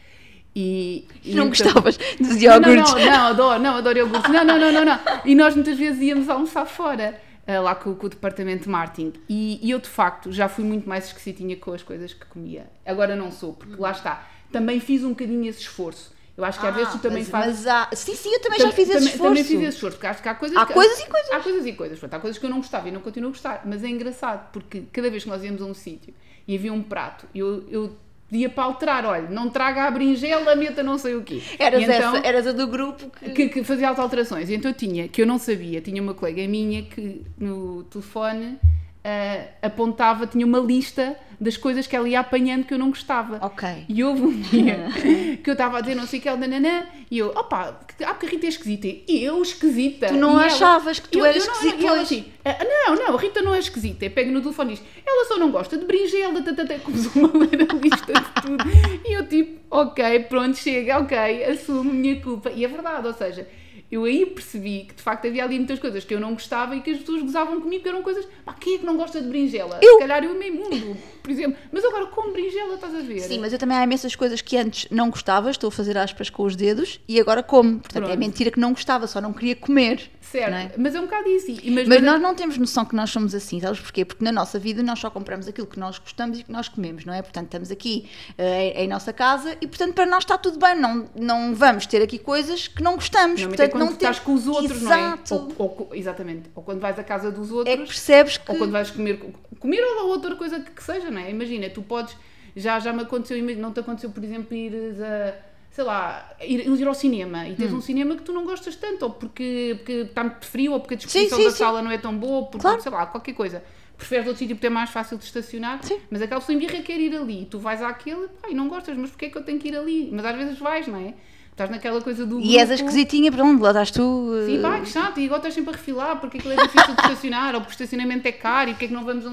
E, 0.57 1.07
e 1.25 1.35
não 1.35 1.47
então- 1.49 1.49
gostavas 1.49 1.97
dos 2.21 2.41
iogurtes. 2.41 2.93
Não, 2.93 2.99
não, 2.99 3.05
não, 3.11 3.27
adoro, 3.27 3.63
não, 3.63 3.77
adoro 3.77 3.99
iogurtes. 3.99 4.31
Não, 4.33 4.45
não, 4.45 4.59
não, 4.59 4.73
não, 4.73 4.85
não. 4.85 4.99
E 5.25 5.35
nós 5.35 5.55
muitas 5.55 5.77
vezes 5.77 6.01
íamos 6.01 6.29
almoçar 6.29 6.65
fora, 6.67 7.21
ah, 7.47 7.61
lá 7.61 7.75
com, 7.75 7.95
com 7.95 8.07
o 8.07 8.09
departamento 8.09 8.65
de 8.65 8.69
marketing. 8.69 9.13
E, 9.29 9.59
e 9.67 9.71
eu, 9.71 9.79
de 9.81 9.89
facto, 9.89 10.31
já 10.33 10.49
fui 10.49 10.65
muito 10.65 10.89
mais 10.89 11.07
esquisitinha 11.07 11.57
com 11.57 11.73
as 11.73 11.83
coisas 11.83 12.15
que 12.15 12.25
comia. 12.27 12.67
Agora 12.87 13.17
não 13.17 13.33
sou, 13.33 13.53
porque 13.53 13.75
lá 13.81 13.91
está. 13.91 14.27
Também 14.53 14.79
fiz 14.79 15.03
um 15.03 15.09
bocadinho 15.11 15.45
esse 15.49 15.61
esforço. 15.61 16.15
Eu 16.37 16.45
acho 16.45 16.59
que 16.61 16.67
às 16.67 16.75
vezes 16.75 16.93
tu 16.93 16.99
também 16.99 17.19
Ah, 17.19 17.21
mas, 17.21 17.29
fazes. 17.29 17.65
mas 17.65 17.67
há- 17.67 17.89
Sim, 17.95 18.15
sim, 18.17 18.33
eu 18.33 18.41
também 18.41 18.59
já 18.61 18.71
fiz 18.73 18.89
esse 18.89 18.93
também, 18.93 19.05
esforço. 19.09 19.23
Também 19.31 19.45
fiz 19.45 19.59
esse 19.61 19.69
esforço, 19.77 19.97
porque 19.97 20.07
acho 20.09 20.23
que 20.23 20.29
há 20.29 20.35
coisas 20.35 20.57
Há 20.59 20.67
que, 20.67 20.73
coisas 20.73 20.99
e 21.01 21.07
coisas. 21.09 21.31
Há 21.33 21.41
coisas 21.41 21.67
e 21.67 21.73
coisas. 21.73 21.99
Portanto, 21.99 22.19
há 22.19 22.21
coisas 22.21 22.39
que 22.39 22.47
eu 22.47 22.51
não 22.51 22.57
gostava 22.59 22.89
e 22.89 22.93
não 22.93 23.01
continuo 23.01 23.29
a 23.29 23.33
gostar. 23.33 23.63
Mas 23.65 23.85
é 23.85 23.89
engraçado, 23.89 24.51
porque 24.53 24.83
cada 24.93 25.11
vez 25.11 25.23
que 25.25 25.29
nós 25.29 25.43
íamos 25.45 25.63
a 25.63 25.65
um 25.65 25.75
sítio 25.75 26.13
e 26.49 26.57
havia 26.57 26.73
um 26.73 26.83
prato, 26.83 27.27
eu, 27.35 27.65
eu 27.71 27.97
pedia 28.31 28.49
para 28.49 28.65
alterar, 28.65 29.05
olha, 29.07 29.29
não 29.31 29.49
traga 29.49 29.85
a 29.85 29.91
berinjela, 29.91 30.55
meta 30.57 30.83
não 30.83 30.99
sei 30.99 31.15
o 31.15 31.23
quê. 31.23 31.41
Eras, 31.59 31.81
E 31.81 31.85
então- 31.85 32.17
essa, 32.17 32.27
eras 32.27 32.47
a 32.47 32.53
do 32.53 32.67
grupo 32.67 33.11
que. 33.11 33.31
que, 33.31 33.49
que 33.49 33.65
fazia 33.65 33.91
as 33.91 33.99
alterações. 33.99 34.49
E 34.51 34.55
então 34.55 34.71
eu 34.71 34.75
tinha, 34.77 35.07
que 35.09 35.23
eu 35.23 35.27
não 35.27 35.39
sabia, 35.39 35.81
tinha 35.81 36.03
uma 36.03 36.15
colega 36.15 36.47
minha 36.49 36.83
que 36.83 37.23
no 37.39 37.85
telefone 37.85 38.59
ah, 39.05 39.45
apontava, 39.63 40.27
tinha 40.27 40.47
uma 40.47 40.59
lista 40.59 41.17
das 41.41 41.57
coisas 41.57 41.87
que 41.87 41.95
ela 41.95 42.09
ia 42.09 42.21
apanhando 42.21 42.65
que 42.65 42.73
eu 42.73 42.79
não 42.79 42.89
gostava. 42.89 43.39
Ok. 43.45 43.69
E 43.89 44.03
houve 44.05 44.23
um 44.23 44.41
dia 44.41 44.87
que 45.43 45.51
eu 45.51 45.53
estava 45.53 45.79
a 45.79 45.81
dizer 45.81 45.95
não 45.95 46.07
sei 46.07 46.19
o 46.21 46.23
que, 46.23 46.29
ela 46.29 46.39
nananã, 46.39 46.85
e 47.11 47.19
eu, 47.19 47.29
opa, 47.31 47.69
ah, 47.69 48.15
porque 48.15 48.27
a 48.27 48.31
Rita 48.31 48.47
é 48.47 48.49
esquisita. 48.49 48.87
E 48.87 49.23
eu 49.23 49.43
esquisita. 49.43 50.07
Tu 50.09 50.15
não 50.15 50.31
E 50.31 50.35
ela- 50.35 50.47
achavas 50.47 50.99
que 51.01 51.09
tu 51.09 51.19
Eu- 51.19 51.27
eras 51.27 51.43
esquisita, 51.47 51.83
E 51.83 51.87
ela 51.87 52.01
assim, 52.01 52.25
"Ah, 52.45 52.57
não, 52.89 52.95
não, 52.97 53.15
a 53.17 53.21
Rita 53.21 53.43
não 53.43 53.55
é 53.55 53.59
esquisita. 53.59 54.05
Eu 54.07 54.11
pego 54.13 54.31
no 54.31 54.41
telefone 54.41 54.73
e 54.73 54.77
diz, 54.77 54.85
ela 55.05 55.25
só 55.27 55.37
não 55.39 55.51
gosta 55.51 55.77
de 55.77 55.85
berinjela, 55.85 56.41
tatatá, 56.41 56.79
começou 56.79 57.25
a 57.27 57.39
ler 57.39 57.69
a 57.71 57.75
lista 57.75 58.13
de 58.13 58.43
tudo. 58.43 58.65
E 59.05 59.13
eu 59.13 59.27
tipo, 59.27 59.61
ok, 59.71 60.21
pronto, 60.21 60.57
chega, 60.57 60.99
ok, 61.01 61.45
assumo 61.45 61.91
a 61.91 61.95
minha 61.95 62.21
culpa. 62.23 62.51
E 62.51 62.65
é 62.65 62.69
verdade, 62.69 63.07
ou 63.07 63.13
seja, 63.13 63.47
eu 63.95 64.05
aí 64.05 64.27
percebi 64.27 64.87
que 64.89 64.95
de 64.95 65.03
facto 65.03 65.27
havia 65.27 65.45
ali 65.45 65.57
muitas 65.57 65.79
coisas 65.79 66.05
que 66.05 66.13
eu 66.13 66.19
não 66.19 66.33
gostava 66.33 66.75
e 66.75 66.81
que 66.81 66.91
as 66.91 66.99
pessoas 66.99 67.23
gozavam 67.23 67.61
comigo, 67.61 67.83
que 67.83 67.89
eram 67.89 68.03
coisas, 68.03 68.27
pá, 68.45 68.53
quem 68.53 68.75
é 68.75 68.79
que 68.79 68.85
não 68.85 68.97
gosta 68.97 69.21
de 69.21 69.29
berinjela? 69.29 69.79
Eu. 69.81 69.95
Se 69.95 69.99
calhar 70.01 70.25
eu 70.25 70.35
meio 70.35 70.55
mundo. 70.55 70.97
Por 71.25 71.31
exemplo. 71.33 71.57
Mas 71.73 71.83
agora 71.85 72.07
como 72.07 72.33
berinjela, 72.33 72.75
estás 72.75 72.95
a 72.95 73.01
ver? 73.01 73.21
Sim, 73.21 73.39
mas 73.41 73.53
eu 73.53 73.59
também 73.59 73.77
há 73.79 73.83
imensas 73.83 74.15
coisas 74.15 74.43
que 74.43 74.57
antes 74.59 74.87
não 74.91 75.09
gostava, 75.11 75.51
estou 75.51 75.69
a 75.69 75.73
fazer 75.73 75.97
aspas 75.97 76.29
com 76.29 76.43
os 76.45 76.55
dedos, 76.55 77.01
e 77.09 77.19
agora 77.19 77.43
como. 77.43 77.81
Portanto, 77.81 78.05
é 78.05 78.07
Pronto. 78.09 78.19
mentira 78.21 78.51
que 78.51 78.61
não 78.61 78.73
gostava, 78.73 79.07
só 79.07 79.21
não 79.23 79.33
queria 79.33 79.57
comer. 79.57 80.11
Certo, 80.21 80.51
não 80.51 80.59
é? 80.59 80.71
mas 80.77 80.95
é 80.95 81.01
um 81.01 81.05
bocado 81.05 81.29
isso. 81.29 81.47
Mas, 81.71 81.87
Mas 81.89 82.03
nós 82.03 82.21
não 82.21 82.35
temos 82.35 82.57
noção 82.59 82.85
que 82.85 82.95
nós 82.97 83.11
somos 83.11 83.35
assim, 83.35 83.61
sabes 83.61 83.79
porquê? 83.81 84.05
Porque 84.05 84.25
na 84.25 84.33
nossa 84.33 84.59
vida 84.59 84.83
nós 84.83 84.99
só 84.99 85.09
compramos 85.11 85.47
aquilo 85.49 85.67
que 85.67 85.79
nós 85.79 85.99
gostamos 85.99 86.39
e 86.41 86.43
que 86.43 86.51
nós 86.53 86.69
comemos, 86.69 87.05
não 87.05 87.13
é? 87.15 87.23
Portanto, 87.23 87.45
estamos 87.47 87.71
aqui 87.71 88.09
eh, 88.39 88.83
em 88.85 88.89
nossa 88.89 89.13
casa 89.13 89.57
e, 89.61 89.67
portanto, 89.67 89.95
para 89.95 90.07
nós 90.07 90.25
está 90.25 90.37
tudo 90.39 90.59
bem, 90.59 90.75
não, 90.79 91.07
não 91.15 91.55
vamos 91.55 91.87
ter 91.87 92.03
aqui 92.03 92.19
coisas 92.19 92.67
que 92.69 92.83
não 92.83 92.95
gostamos. 92.97 93.41
Normalmente 93.41 93.61
é 93.61 93.69
portanto, 93.69 93.71
quando 93.73 93.85
não 93.87 93.93
estás 93.93 94.19
ter- 94.19 94.25
com 94.25 94.35
os 94.35 94.47
outros, 94.47 94.83
Exato. 94.83 95.35
não 95.35 95.41
é? 95.41 95.55
Ou, 95.59 95.77
ou 95.89 95.91
exatamente. 95.93 96.51
Ou 96.55 96.63
quando 96.63 96.81
vais 96.81 96.99
à 96.99 97.05
casa 97.05 97.31
dos 97.31 97.49
É 97.49 97.51
que 97.51 97.55
outros, 97.71 97.89
percebes 97.89 98.37
que. 98.39 98.51
ou 98.51 98.59
quando 98.59 98.73
vais 98.73 98.91
comer, 98.91 99.21
comer 99.61 99.83
ou 100.01 100.09
outra 100.09 100.35
coisa 100.37 100.59
que, 100.59 100.71
que 100.71 100.83
seja, 100.83 101.11
não 101.15 101.21
é? 101.21 101.31
Imagina, 101.31 101.71
tu 101.71 101.81
podes, 101.83 102.17
já, 102.57 102.79
já 102.81 102.93
me 102.93 103.03
aconteceu, 103.03 103.43
não 103.57 103.73
te 103.73 103.81
aconteceu, 103.81 104.11
por 104.11 104.23
exemplo, 104.23 104.55
ires 104.55 105.01
a, 105.01 105.35
sei 105.71 105.85
lá, 105.85 106.33
ir, 106.43 106.69
ir 106.69 106.87
ao 106.87 106.95
cinema 106.95 107.49
e 107.49 107.55
tens 107.55 107.73
Hum. 107.73 107.77
um 107.77 107.81
cinema 107.81 108.15
que 108.17 108.23
tu 108.23 108.33
não 108.33 108.45
gostas 108.45 108.77
tanto, 108.77 109.05
ou 109.05 109.11
porque, 109.11 109.75
porque 109.79 109.93
está 109.93 110.23
muito 110.25 110.47
frio, 110.47 110.73
ou 110.73 110.81
porque 110.81 110.95
a 110.95 110.97
disposição 110.99 111.39
sim, 111.39 111.45
da 111.45 111.51
sim. 111.51 111.57
sala 111.59 111.81
não 111.83 111.91
é 111.91 111.99
tão 111.99 112.15
boa, 112.17 112.37
ou 112.41 112.47
porque, 112.47 112.63
Claro. 112.67 112.81
sei 112.83 112.93
lá, 112.93 113.07
qualquer 113.07 113.33
coisa. 113.35 113.63
Preferes 113.97 114.27
outro 114.27 114.41
sítio 114.41 114.57
porque 114.57 114.67
é 114.67 114.71
mais 114.71 114.91
fácil 114.91 115.17
de 115.17 115.25
estacionar, 115.25 115.79
Sim. 115.83 115.99
mas 116.11 116.21
aquela 116.21 116.41
pessoa 116.41 116.57
em 116.57 116.59
birra 116.59 116.83
quer 116.83 116.99
ir 116.99 117.17
ali, 117.17 117.47
tu 117.49 117.61
vais 117.61 117.81
àquele, 117.81 118.27
pá, 118.43 118.49
e 118.51 118.55
não 118.55 118.67
gostas, 118.69 118.97
mas 118.97 119.11
porquê 119.11 119.27
é 119.27 119.31
que 119.31 119.39
eu 119.39 119.45
tenho 119.45 119.59
que 119.61 119.69
ir 119.69 119.77
ali? 119.77 120.09
Mas 120.13 120.25
às 120.27 120.37
vezes 120.37 120.59
vais, 120.59 120.87
não 120.89 120.99
é? 120.99 121.15
Estás 121.53 121.71
naquela 121.71 122.03
coisa 122.03 122.27
do 122.27 122.41
E 122.41 122.59
és 122.59 122.69
a 122.69 122.75
grupo. 122.75 122.89
esquisitinha, 122.91 123.31
pronto, 123.31 123.63
lá 123.63 123.69
estás 123.71 123.93
tu. 123.93 124.33
eh, 124.43 124.47
Sim, 124.47 124.61
pá, 124.63 124.81
que 124.81 124.89
chato, 124.89 125.21
e 125.21 125.27
agora 125.27 125.39
estás 125.39 125.55
sempre 125.55 125.71
a 125.73 125.77
refilar 125.77 126.17
porque 126.21 126.39
aquilo 126.39 126.53
é 126.55 126.57
difícil 126.67 126.93
de 126.97 127.01
estacionar, 127.03 127.55
ou 127.55 127.61
porque 127.61 127.71
o 127.71 127.77
estacionamento 127.77 128.27
é 128.27 128.33
caro, 128.33 128.71
e 128.71 128.73
porque 128.73 128.87
é 128.87 128.89
que 128.89 128.95
não 128.95 129.05
vamos. 129.05 129.25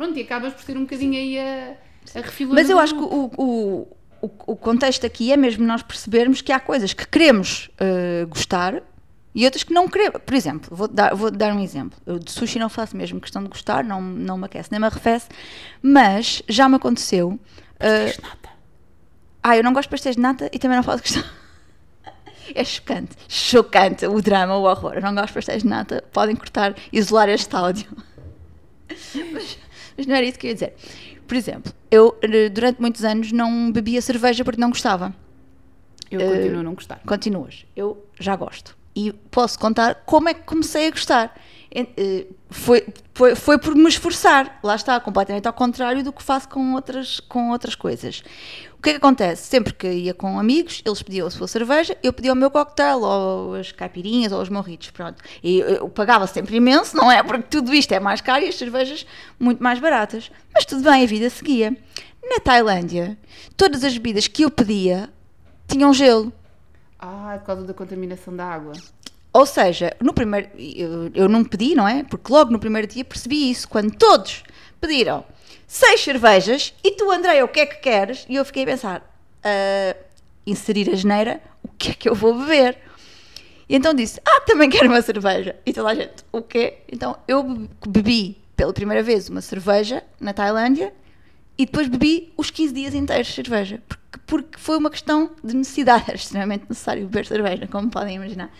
Pronto, 0.00 0.18
e 0.18 0.22
acabas 0.22 0.54
por 0.54 0.62
ser 0.62 0.78
um 0.78 0.84
bocadinho 0.84 1.12
aí 1.12 1.38
a, 1.38 1.74
a 2.14 2.22
refilar. 2.22 2.54
Mas 2.54 2.70
eu 2.70 2.78
acho 2.78 2.94
que 2.94 3.02
o, 3.02 3.30
o, 3.36 3.96
o, 4.22 4.30
o 4.52 4.56
contexto 4.56 5.04
aqui 5.04 5.30
é 5.30 5.36
mesmo 5.36 5.62
nós 5.66 5.82
percebermos 5.82 6.40
que 6.40 6.50
há 6.52 6.58
coisas 6.58 6.94
que 6.94 7.06
queremos 7.06 7.70
eh, 7.78 8.24
gostar 8.26 8.82
e 9.34 9.44
outras 9.44 9.62
que 9.62 9.74
não 9.74 9.86
queremos. 9.90 10.22
Por 10.24 10.34
exemplo, 10.34 10.74
vou 10.74 10.88
dar, 10.88 11.14
vou 11.14 11.30
dar 11.30 11.52
um 11.54 11.60
exemplo. 11.60 11.98
Eu 12.06 12.18
de 12.18 12.30
sushi 12.30 12.58
não 12.58 12.70
faço 12.70 12.96
mesmo 12.96 13.20
questão 13.20 13.42
de 13.42 13.50
gostar, 13.50 13.84
não, 13.84 14.00
não 14.00 14.38
me 14.38 14.46
aquece 14.46 14.70
nem 14.70 14.80
me 14.80 14.86
arrefece, 14.86 15.28
mas 15.82 16.42
já 16.48 16.66
me 16.66 16.76
aconteceu. 16.76 17.38
eh, 17.78 18.16
nada. 18.22 18.56
ah, 19.42 19.54
eu 19.54 19.62
não 19.62 19.74
gosto 19.74 19.88
de 19.88 19.90
pastéis 19.90 20.16
de 20.16 20.22
nata 20.22 20.48
e 20.50 20.58
também 20.58 20.78
não 20.78 20.82
faço 20.82 21.02
questão. 21.02 21.22
É 22.54 22.64
chocante, 22.64 23.16
chocante 23.28 24.06
o 24.06 24.20
drama, 24.22 24.56
o 24.56 24.62
horror. 24.62 24.94
Eu 24.94 25.02
não 25.02 25.14
gosto 25.14 25.28
de 25.28 25.34
pastéis 25.34 25.62
de 25.62 25.68
nata, 25.68 26.02
podem 26.10 26.34
cortar, 26.34 26.74
isolar 26.90 27.28
este 27.28 27.54
áudio. 27.54 27.86
Mas, 29.32 29.58
mas 30.00 30.06
não 30.06 30.14
era 30.16 30.26
isso 30.26 30.38
que 30.38 30.46
eu 30.46 30.48
ia 30.50 30.54
dizer. 30.54 30.74
Por 31.26 31.36
exemplo, 31.36 31.72
eu 31.90 32.16
eh, 32.22 32.48
durante 32.48 32.80
muitos 32.80 33.04
anos 33.04 33.30
não 33.32 33.70
bebia 33.70 34.00
cerveja 34.02 34.44
porque 34.44 34.60
não 34.60 34.70
gostava. 34.70 35.14
Eu 36.10 36.20
Eh, 36.20 36.28
continuo 36.28 36.60
a 36.60 36.62
não 36.62 36.74
gostar. 36.74 37.00
Continuas. 37.06 37.64
Eu 37.76 38.04
já 38.18 38.34
gosto. 38.34 38.76
E 38.96 39.12
posso 39.30 39.58
contar 39.58 39.94
como 40.04 40.28
é 40.28 40.34
que 40.34 40.42
comecei 40.42 40.88
a 40.88 40.90
gostar. 40.90 41.40
Eh, 41.72 42.26
Foi, 42.52 42.84
foi, 43.14 43.36
foi 43.36 43.58
por 43.58 43.76
me 43.76 43.88
esforçar. 43.88 44.58
Lá 44.64 44.74
está, 44.74 44.98
completamente 44.98 45.46
ao 45.46 45.52
contrário 45.52 46.02
do 46.02 46.12
que 46.12 46.20
faço 46.20 46.48
com 46.48 46.74
outras, 46.74 47.20
com 47.20 47.50
outras 47.52 47.76
coisas. 47.76 48.24
O 48.80 48.82
que 48.82 48.88
é 48.88 48.92
que 48.92 48.96
acontece? 48.96 49.46
Sempre 49.46 49.74
que 49.74 49.86
ia 49.86 50.14
com 50.14 50.40
amigos, 50.40 50.80
eles 50.86 51.02
pediam 51.02 51.26
a 51.26 51.30
sua 51.30 51.46
cerveja, 51.46 51.94
eu 52.02 52.14
pedia 52.14 52.32
o 52.32 52.34
meu 52.34 52.50
cocktail, 52.50 53.02
ou 53.02 53.54
as 53.56 53.70
caipirinhas, 53.72 54.32
ou 54.32 54.40
os 54.40 54.48
morritos, 54.48 54.88
pronto. 54.88 55.22
E 55.44 55.58
eu, 55.58 55.86
pagava 55.90 56.26
sempre 56.26 56.56
imenso, 56.56 56.96
não 56.96 57.12
é? 57.12 57.22
Porque 57.22 57.42
tudo 57.42 57.74
isto 57.74 57.92
é 57.92 58.00
mais 58.00 58.22
caro 58.22 58.42
e 58.42 58.48
as 58.48 58.54
cervejas 58.54 59.04
muito 59.38 59.62
mais 59.62 59.78
baratas. 59.78 60.30
Mas 60.54 60.64
tudo 60.64 60.82
bem, 60.82 61.04
a 61.04 61.06
vida 61.06 61.28
seguia. 61.28 61.76
Na 62.22 62.40
Tailândia, 62.40 63.18
todas 63.54 63.84
as 63.84 63.92
bebidas 63.92 64.26
que 64.26 64.46
eu 64.46 64.50
pedia 64.50 65.10
tinham 65.68 65.92
gelo. 65.92 66.32
Ah, 66.98 67.34
é 67.34 67.38
por 67.38 67.44
causa 67.44 67.64
da 67.64 67.74
contaminação 67.74 68.34
da 68.34 68.46
água. 68.46 68.72
Ou 69.30 69.44
seja, 69.44 69.94
no 70.00 70.14
primeiro, 70.14 70.48
eu, 70.56 71.10
eu 71.14 71.28
não 71.28 71.44
pedi, 71.44 71.74
não 71.74 71.86
é? 71.86 72.02
Porque 72.02 72.32
logo 72.32 72.50
no 72.50 72.58
primeiro 72.58 72.88
dia 72.88 73.04
percebi 73.04 73.50
isso, 73.50 73.68
quando 73.68 73.94
todos 73.94 74.42
pediram 74.80 75.22
seis 75.72 76.00
cervejas 76.00 76.74
e 76.82 76.90
tu, 76.96 77.08
André, 77.12 77.44
o 77.44 77.48
que 77.48 77.60
é 77.60 77.66
que 77.66 77.76
queres? 77.76 78.26
E 78.28 78.34
eu 78.34 78.44
fiquei 78.44 78.64
a 78.64 78.66
pensar, 78.66 79.16
"Ah, 79.44 79.94
inserir 80.44 80.90
a 80.90 80.96
geneira, 80.96 81.40
o 81.62 81.68
que 81.68 81.90
é 81.90 81.94
que 81.94 82.08
eu 82.08 82.14
vou 82.14 82.36
beber? 82.36 82.76
E 83.68 83.76
então 83.76 83.94
disse, 83.94 84.20
ah, 84.26 84.40
também 84.40 84.68
quero 84.68 84.88
uma 84.88 85.00
cerveja. 85.00 85.54
E 85.64 85.72
toda 85.72 85.90
a 85.90 85.94
gente, 85.94 86.24
o 86.32 86.42
quê? 86.42 86.78
Então 86.90 87.16
eu 87.28 87.44
be- 87.44 87.68
bebi 87.86 88.42
pela 88.56 88.72
primeira 88.72 89.00
vez 89.00 89.28
uma 89.28 89.40
cerveja 89.40 90.02
na 90.18 90.32
Tailândia 90.32 90.92
e 91.56 91.64
depois 91.66 91.86
bebi 91.86 92.32
os 92.36 92.50
15 92.50 92.74
dias 92.74 92.94
inteiros 92.94 93.28
de 93.28 93.34
cerveja. 93.34 93.80
Porque, 93.88 94.18
porque 94.26 94.58
foi 94.58 94.76
uma 94.76 94.90
questão 94.90 95.30
de 95.44 95.54
necessidade. 95.54 96.04
Era 96.08 96.16
extremamente 96.16 96.64
necessário 96.68 97.04
beber 97.06 97.26
cerveja, 97.26 97.68
como 97.68 97.88
podem 97.88 98.16
imaginar. 98.16 98.50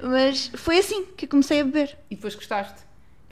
Mas 0.00 0.48
foi 0.54 0.78
assim 0.78 1.06
que 1.16 1.26
comecei 1.26 1.60
a 1.60 1.64
beber. 1.64 1.98
E 2.08 2.14
depois 2.14 2.36
gostaste. 2.36 2.82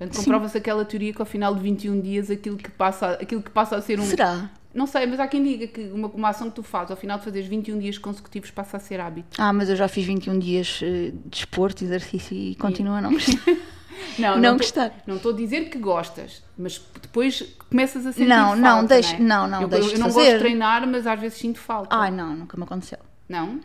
Portanto, 0.00 0.16
comprova-se 0.16 0.56
aquela 0.56 0.82
teoria 0.84 1.12
que 1.12 1.20
ao 1.20 1.26
final 1.26 1.54
de 1.54 1.60
21 1.60 2.00
dias 2.00 2.30
aquilo 2.30 2.56
que 2.56 2.70
passa, 2.70 3.10
aquilo 3.12 3.42
que 3.42 3.50
passa 3.50 3.76
a 3.76 3.82
ser 3.82 4.00
um. 4.00 4.04
Será? 4.04 4.50
Não 4.72 4.86
sei, 4.86 5.04
mas 5.04 5.20
há 5.20 5.26
quem 5.28 5.42
diga 5.42 5.66
que 5.66 5.80
uma, 5.92 6.08
uma 6.08 6.28
ação 6.30 6.48
que 6.48 6.54
tu 6.56 6.62
fazes 6.62 6.90
ao 6.92 6.96
final 6.96 7.18
de 7.18 7.24
fazeres 7.24 7.48
21 7.48 7.78
dias 7.78 7.98
consecutivos 7.98 8.50
passa 8.50 8.76
a 8.78 8.80
ser 8.80 8.98
hábito. 9.00 9.28
Ah, 9.36 9.52
mas 9.52 9.68
eu 9.68 9.76
já 9.76 9.88
fiz 9.88 10.06
21 10.06 10.38
dias 10.38 10.80
eh, 10.82 11.10
de 11.10 11.28
desporto, 11.28 11.84
exercício 11.84 12.34
e 12.36 12.54
continuo 12.54 12.94
a 12.94 13.00
não 13.02 13.12
gostar. 13.12 13.40
Não, 14.18 14.38
Não 14.38 14.52
tô- 14.52 14.58
gostar. 14.64 14.92
Não 15.06 15.16
estou 15.16 15.32
a 15.32 15.36
dizer 15.36 15.68
que 15.68 15.78
gostas, 15.78 16.42
mas 16.56 16.80
depois 17.02 17.42
começas 17.68 18.06
a 18.06 18.12
sentir 18.12 18.28
Não, 18.28 18.46
falta, 18.48 18.60
não, 18.60 18.84
deixa- 18.86 19.14
é? 19.16 19.18
não, 19.18 19.46
não, 19.46 19.62
eu, 19.62 19.68
deixa 19.68 19.88
eu, 19.90 19.94
de 19.94 19.98
não 20.00 20.06
gosto 20.06 20.18
fazer. 20.20 20.32
de 20.34 20.38
treinar, 20.38 20.86
mas 20.86 21.06
às 21.06 21.20
vezes 21.20 21.38
sinto 21.38 21.58
falta. 21.58 21.94
Ai, 21.94 22.10
não, 22.10 22.34
nunca 22.34 22.56
me 22.56 22.62
aconteceu. 22.64 22.98
Não? 23.28 23.60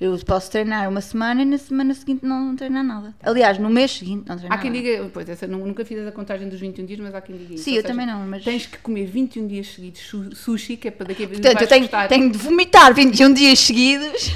Eu 0.00 0.18
posso 0.26 0.50
treinar 0.50 0.88
uma 0.88 1.00
semana 1.00 1.42
e 1.42 1.44
na 1.44 1.56
semana 1.58 1.94
seguinte 1.94 2.24
não 2.26 2.54
treinar 2.56 2.82
nada. 2.82 3.14
Aliás, 3.22 3.58
no 3.58 3.70
mês 3.70 3.92
seguinte 3.92 4.28
não 4.28 4.36
treinar 4.36 4.58
Há 4.58 4.60
quem 4.60 4.70
nada. 4.70 4.82
diga, 4.82 5.10
pois 5.12 5.28
essa, 5.28 5.46
nu- 5.46 5.64
nunca 5.64 5.84
fiz 5.84 6.04
a 6.06 6.10
contagem 6.12 6.48
dos 6.48 6.58
21 6.60 6.84
dias, 6.84 6.98
mas 7.00 7.14
há 7.14 7.20
quem 7.20 7.36
diga 7.36 7.54
isso. 7.54 7.64
Sim, 7.64 7.70
Ou 7.72 7.76
eu 7.76 7.82
seja, 7.82 7.92
também 7.94 8.06
não, 8.06 8.26
mas- 8.26 8.42
Tens 8.44 8.66
que 8.66 8.78
comer 8.78 9.06
21 9.06 9.46
dias 9.46 9.68
seguidos 9.68 10.00
su- 10.00 10.34
sushi, 10.34 10.76
que 10.76 10.88
é 10.88 10.90
para 10.90 11.06
daqui 11.06 11.24
a 11.24 11.28
Portanto, 11.28 11.60
eu 11.62 11.68
tenho, 11.68 11.82
gostar, 11.82 12.08
tenho 12.08 12.30
de 12.30 12.38
vomitar 12.38 12.92
21 12.92 13.32
dias 13.32 13.58
seguidos. 13.60 14.30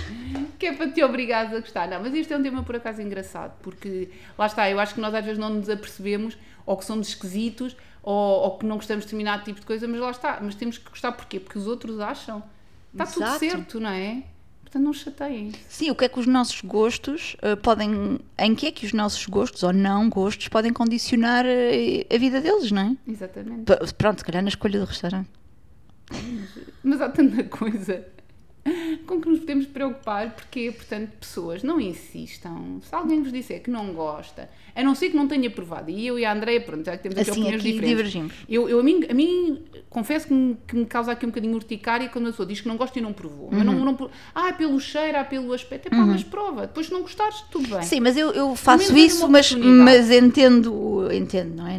que 0.59 0.67
é 0.67 0.73
para 0.73 0.91
te 0.91 1.03
obrigares 1.03 1.53
a 1.53 1.61
gostar. 1.61 1.89
Não, 1.89 2.01
mas 2.03 2.15
isto 2.15 2.33
é 2.33 2.37
um 2.37 2.43
tema 2.43 2.63
por 2.63 2.77
acaso 2.77 3.03
engraçado, 3.03 3.53
porque 3.63 4.09
lá 4.39 4.47
está, 4.47 4.71
eu 4.71 4.79
acho 4.79 4.95
que 4.95 5.01
nós 5.01 5.13
às 5.15 5.25
vezes 5.25 5.39
não 5.39 5.51
nos 5.51 5.69
apercebemos, 5.69 6.37
ou 6.65 6.77
que 6.77 6.85
somos 6.85 7.09
esquisitos, 7.09 7.77
ou, 8.03 8.15
ou 8.15 8.59
que 8.59 8.65
não 8.67 8.77
gostamos 8.77 9.05
de 9.05 9.09
determinado 9.09 9.45
tipo 9.45 9.59
de 9.61 9.67
coisa, 9.67 9.87
mas 9.89 10.01
lá 10.01 10.11
está, 10.13 10.39
mas 10.41 10.55
temos 10.55 10.79
que 10.79 10.89
gostar 10.89 11.13
porquê? 11.13 11.41
Porque 11.41 11.59
os 11.59 11.67
outros 11.67 11.99
acham. 12.01 12.43
Está 12.93 13.07
tudo 13.07 13.25
Exato. 13.25 13.39
certo, 13.41 13.81
não 13.81 13.91
é? 13.91 14.23
Portanto, 14.69 14.83
não 14.85 14.93
chateiem. 14.93 15.53
Sim, 15.67 15.91
o 15.91 15.95
que 15.95 16.05
é 16.05 16.09
que 16.11 16.21
os 16.21 16.27
nossos 16.27 16.61
gostos 16.61 17.37
eh, 17.41 17.57
podem. 17.57 18.19
Em 18.39 18.55
que 18.55 18.67
é 18.67 18.71
que 18.71 18.85
os 18.85 18.93
nossos 18.93 19.25
gostos 19.27 19.63
ou 19.63 19.73
não 19.73 20.11
gostos 20.11 20.47
podem 20.49 20.73
condicionar 20.75 21.47
eh, 21.47 22.05
a 22.15 22.19
vida 22.19 22.39
deles, 22.39 22.71
não 22.71 22.83
é? 22.83 22.97
Exatamente. 23.11 23.63
P- 23.65 23.93
Pronto, 23.97 24.19
se 24.19 24.25
calhar 24.27 24.43
na 24.43 24.51
escolha 24.51 24.79
do 24.79 24.85
restaurante. 24.85 25.31
Mas 26.83 27.01
há 27.01 27.09
tanta 27.09 27.45
coisa 27.45 28.05
com 29.09 29.21
que 29.21 29.29
nos 29.29 29.41
podemos 29.41 29.67
preocupar, 29.67 30.31
porque, 30.35 30.71
portanto, 30.71 31.11
pessoas 31.19 31.63
não 31.65 31.81
insistam. 31.81 32.81
Se 32.83 32.95
alguém 32.95 33.23
vos 33.23 33.33
disser 33.33 33.63
que 33.63 33.71
não 33.71 33.93
gosta, 33.93 34.49
a 34.77 34.83
não 34.85 34.95
ser 34.95 35.11
que 35.11 35.17
não 35.17 35.27
tenha 35.27 35.51
provado, 35.51 35.91
e 35.91 36.07
eu 36.07 36.19
e 36.19 36.25
a 36.25 36.33
Andrea, 36.33 36.61
pronto, 36.61 36.85
já 36.85 36.97
temos 36.97 37.19
aqui 37.19 37.31
Assim, 37.31 37.41
opiniões 37.41 37.61
aqui 37.63 37.73
diferentes. 37.73 37.97
divergimos. 37.97 38.33
Eu, 38.49 38.69
eu 38.69 38.79
a, 38.79 38.83
mim, 38.83 39.01
a 39.11 39.15
mim, 39.15 39.65
confesso 39.91 40.29
que 40.29 40.35
me, 40.35 40.57
que 40.67 40.77
me 40.77 40.87
causa 40.87 41.11
aqui 41.13 41.27
um 41.27 41.31
bocadinho 41.31 41.55
urticária 41.55 42.09
quando 42.09 42.27
a 42.29 42.31
pessoa 42.31 42.47
diz 42.47 42.61
que 42.61 42.69
não 42.69 42.77
gosta 42.77 42.99
e 42.99 43.03
não 43.03 43.13
provou. 43.13 43.49
Mas 43.51 43.67
Uhum. 43.67 43.73
não, 43.79 43.85
não, 43.87 43.95
pro- 43.97 44.11
ah, 44.35 44.49
é 44.49 44.53
pelo 44.53 44.79
cheiro, 44.79 45.19
ah, 45.19 45.25
pelo 45.25 45.53
aspecto. 45.53 45.87
É 45.87 45.91
pá, 45.91 46.05
mas 46.07 46.23
prova. 46.23 46.63
Depois 46.69 46.87
se 46.87 46.93
não 46.93 47.03
gostares, 47.03 47.41
tudo 47.51 47.67
bem. 47.69 47.83
Sim, 47.83 48.01
mas 48.01 48.17
eu, 48.17 48.31
eu 48.33 48.55
faço 48.55 48.97
isso, 48.97 49.29
mas, 49.29 49.53
mas 49.53 50.11
entendo, 50.11 51.09
entendo, 51.13 51.57
não 51.57 51.67
é? 51.67 51.79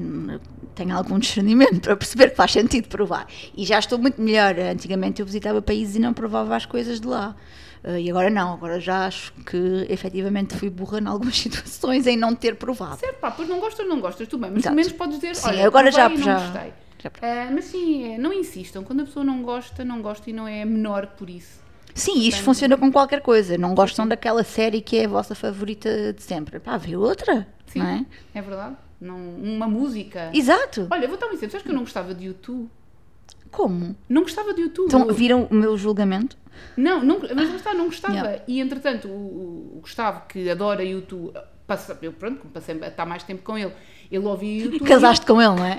Tenho 0.79 0.95
algum 0.95 1.19
discernimento 1.19 1.81
para 1.81 1.97
perceber 1.97 2.29
que 2.29 2.37
faz 2.37 2.53
sentido 2.53 2.87
provar. 2.87 3.27
E 3.53 3.65
já 3.65 3.77
estou 3.79 3.99
muito 3.99 4.21
melhor. 4.21 4.57
Antigamente 4.57 5.19
eu 5.19 5.25
visitava 5.25 5.61
países 5.61 5.97
e 5.97 5.99
não 5.99 6.13
provava 6.13 6.55
as 6.55 6.65
coisas 6.65 7.01
de 7.01 7.07
lá. 7.07 7.35
Eh, 7.83 8.03
e 8.03 8.09
agora 8.09 8.29
não, 8.29 8.53
agora 8.53 8.79
já 8.79 9.05
acho 9.05 9.33
que 9.45 9.85
efetivamente 9.89 10.55
fui 10.55 10.69
burra 10.69 10.99
em 11.01 11.05
algumas 11.07 11.35
situações 11.37 12.07
em 12.07 12.15
não 12.15 12.33
ter 12.33 12.55
provado. 12.55 12.95
Certo, 12.97 13.19
pá, 13.19 13.29
pois 13.29 13.49
não 13.49 13.59
gostas, 13.59 13.85
não 13.85 13.99
gostas, 13.99 14.25
tudo 14.29 14.39
bem. 14.39 14.51
Mas 14.51 14.59
Exato. 14.59 14.73
pelo 14.73 14.85
menos 14.85 14.97
podes 14.97 15.15
dizer, 15.19 15.35
Sim, 15.35 15.49
olha, 15.49 15.67
agora 15.67 15.91
já- 15.91 16.07
já- 16.15 16.39
gostei. 16.39 16.73
já 17.03 17.11
Ah, 17.21 17.49
mas 17.53 17.65
sim, 17.65 18.13
é, 18.13 18.17
não 18.17 18.31
insistam. 18.31 18.81
Quando 18.81 19.01
a 19.01 19.03
pessoa 19.03 19.25
não 19.25 19.41
gosta, 19.43 19.83
não 19.83 20.01
gosta 20.01 20.29
e 20.29 20.33
não 20.33 20.47
é 20.47 20.63
menor 20.63 21.07
por 21.17 21.29
isso. 21.29 21.59
Sim, 21.93 22.13
isto 22.19 22.29
Portanto- 22.37 22.45
funciona 22.45 22.77
com 22.77 22.89
qualquer 22.89 23.19
coisa. 23.19 23.57
Não 23.57 23.75
gostam 23.75 24.07
daquela 24.07 24.45
série 24.45 24.79
que 24.79 24.95
é 24.97 25.03
a 25.03 25.09
vossa 25.09 25.35
favorita 25.35 26.13
de 26.13 26.23
sempre. 26.23 26.57
Pá, 26.57 26.77
vê 26.77 26.95
outra, 26.95 27.45
Sim, 27.65 27.79
não 27.79 27.85
é? 27.87 28.05
é 28.33 28.41
verdade. 28.41 28.75
Não, 28.99 29.17
uma 29.17 29.67
música. 29.67 30.29
Exato. 30.33 30.87
Olha, 30.89 31.07
vou 31.07 31.17
dar 31.17 31.27
um 31.27 31.31
exemplo. 31.31 31.51
Sabes 31.51 31.63
que 31.63 31.69
eu 31.69 31.75
não 31.75 31.83
gostava 31.83 32.13
de 32.13 32.25
YouTube? 32.25 32.69
Como? 33.51 33.95
Não 34.07 34.23
gostava 34.23 34.53
de 34.53 34.61
YouTube. 34.61 34.87
Então, 34.87 35.07
viram 35.13 35.47
o 35.49 35.55
meu 35.55 35.77
julgamento? 35.77 36.37
Não, 36.75 37.03
não, 37.03 37.19
mas 37.19 37.49
lá 37.49 37.55
está, 37.55 37.73
não 37.73 37.85
gostava. 37.85 38.13
Yeah. 38.13 38.43
E 38.47 38.59
entretanto, 38.59 39.07
o, 39.07 39.77
o 39.77 39.79
Gustavo, 39.81 40.27
que 40.27 40.49
adora 40.49 40.83
YouTube, 40.83 41.33
passa, 41.65 41.97
eu 42.01 42.11
pronto, 42.11 42.39
como 42.39 42.51
passei 42.51 42.77
a 42.81 42.87
estar 42.87 43.05
mais 43.05 43.23
tempo 43.23 43.41
com 43.43 43.57
ele, 43.57 43.73
Ele 44.11 44.25
ouvia 44.25 44.63
YouTube. 44.63 44.83
Casaste 44.87 45.25
com 45.25 45.41
ele, 45.41 45.55
não 45.55 45.65
é? 45.65 45.77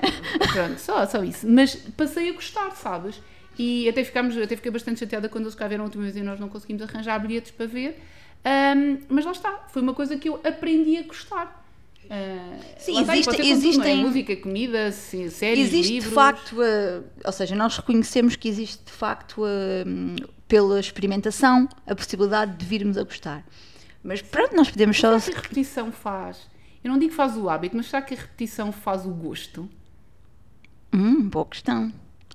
Pronto, 0.51 0.79
só, 0.79 1.05
só 1.05 1.23
isso. 1.23 1.47
Mas 1.47 1.75
passei 1.75 2.29
a 2.29 2.33
gostar, 2.33 2.71
sabes? 2.71 3.21
E 3.57 3.87
até, 3.87 4.03
ficámos, 4.03 4.35
até 4.37 4.55
fiquei 4.55 4.71
bastante 4.71 4.99
chateada 4.99 5.29
quando 5.29 5.43
eles 5.45 5.55
cá 5.55 5.67
vieram 5.67 5.83
a 5.83 5.85
última 5.85 6.03
vez 6.03 6.15
e 6.15 6.21
nós 6.21 6.39
não 6.39 6.49
conseguimos 6.49 6.81
arranjar 6.81 7.19
bilhetes 7.19 7.51
para 7.51 7.67
ver. 7.67 8.01
Ahm, 8.43 8.99
mas 9.07 9.25
lá 9.25 9.31
está, 9.31 9.65
foi 9.67 9.81
uma 9.81 9.93
coisa 9.93 10.17
que 10.17 10.29
eu 10.29 10.39
aprendi 10.43 10.97
a 10.97 11.03
gostar. 11.03 11.60
Ah, 12.09 12.57
Sim, 12.77 12.99
existe- 12.99 13.25
tudo, 13.31 13.37
não 13.37 13.45
é? 13.45 13.51
existem- 13.51 13.97
Música, 14.03 14.35
comida, 14.35 14.91
séries, 14.91 15.67
existe 15.67 15.93
livros. 15.93 16.09
de 16.09 16.15
facto, 16.15 16.57
a- 16.61 17.27
ou 17.27 17.31
seja, 17.31 17.55
nós 17.55 17.77
reconhecemos 17.77 18.35
que 18.35 18.49
existe 18.49 18.83
de 18.85 18.91
facto, 18.91 19.43
a- 19.45 20.27
pela 20.47 20.79
experimentação, 20.79 21.69
a 21.87 21.95
possibilidade 21.95 22.57
de 22.57 22.65
virmos 22.65 22.97
a 22.97 23.03
gostar. 23.03 23.45
Mas 24.03 24.21
pronto, 24.21 24.55
nós 24.55 24.69
podemos 24.69 24.97
só. 24.99 25.17
Será 25.19 25.31
que 25.33 25.39
a 25.39 25.41
repetição 25.43 25.91
faz? 25.91 26.49
Eu 26.83 26.91
não 26.91 26.97
digo 26.99 27.11
que 27.11 27.15
faz 27.15 27.37
o 27.37 27.49
hábito, 27.49 27.77
mas 27.77 27.85
será 27.85 28.01
que 28.01 28.13
a 28.13 28.17
repetição 28.17 28.71
faz 28.71 29.05
o 29.05 29.09
gosto? 29.11 29.69
Hum, 30.93 31.29
boa 31.29 31.45
questão. 31.45 31.93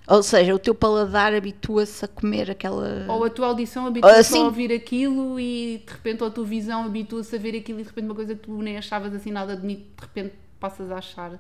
Ou 0.09 0.23
seja, 0.23 0.55
o 0.55 0.59
teu 0.59 0.73
paladar 0.75 1.35
habitua-se 1.35 2.05
a 2.05 2.09
comer 2.09 2.51
aquela. 2.51 3.07
Ou 3.09 3.25
a 3.25 3.31
tua 3.31 3.49
audição 3.49 3.87
habitua-se 3.87 4.19
Ah, 4.21 4.23
sim. 4.23 4.41
a 4.41 4.45
ouvir 4.45 4.73
aquilo 4.73 5.39
e 5.41 5.83
de 5.85 5.93
repente 5.93 6.23
ou 6.23 6.29
a 6.29 6.31
tua 6.31 6.45
visão 6.45 6.85
habitua-se 6.85 7.35
a 7.35 7.39
ver 7.39 7.57
aquilo 7.57 7.81
e 7.81 7.83
de 7.83 7.89
repente 7.89 8.05
uma 8.05 8.15
coisa 8.15 8.35
que 8.37 8.43
tu 8.43 8.57
nem 8.63 8.77
achavas 8.79 9.13
assim 9.13 9.33
nada 9.33 9.57
bonito, 9.57 9.85
de 9.97 10.03
repente 10.03 10.35
passas 10.61 10.91
a 10.93 10.99
achar, 10.99 11.33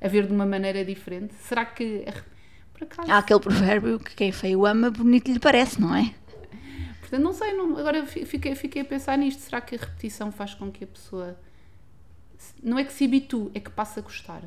a 0.00 0.08
ver 0.08 0.26
de 0.26 0.32
uma 0.32 0.46
maneira 0.46 0.82
diferente? 0.84 1.34
Será 1.40 1.66
que. 1.66 2.04
re- 2.06 2.22
Por 2.72 2.84
acaso. 2.84 3.10
Há 3.12 3.18
aquele 3.18 3.40
provérbio 3.40 3.98
que 3.98 4.14
quem 4.14 4.32
feio 4.32 4.64
ama, 4.64 4.90
bonito 4.90 5.30
lhe 5.30 5.38
parece, 5.38 5.78
não 5.80 5.94
é? 5.94 6.14
Portanto, 7.00 7.22
não 7.22 7.32
sei, 7.34 7.52
não- 7.52 7.76
agora 7.76 8.04
fiquei, 8.06 8.54
fiquei 8.54 8.80
a 8.82 8.84
pensar 8.84 9.16
nisto. 9.18 9.40
Será 9.40 9.60
que 9.60 9.74
a 9.76 9.78
repetição 9.78 10.32
faz 10.32 10.54
com 10.54 10.72
que 10.72 10.84
a 10.84 10.86
pessoa. 10.86 11.36
Não 12.62 12.78
é 12.78 12.84
que 12.84 12.92
se 12.92 13.04
habitue, 13.04 13.50
é 13.54 13.60
que 13.60 13.70
passa 13.70 14.00
a 14.00 14.02
gostar? 14.02 14.40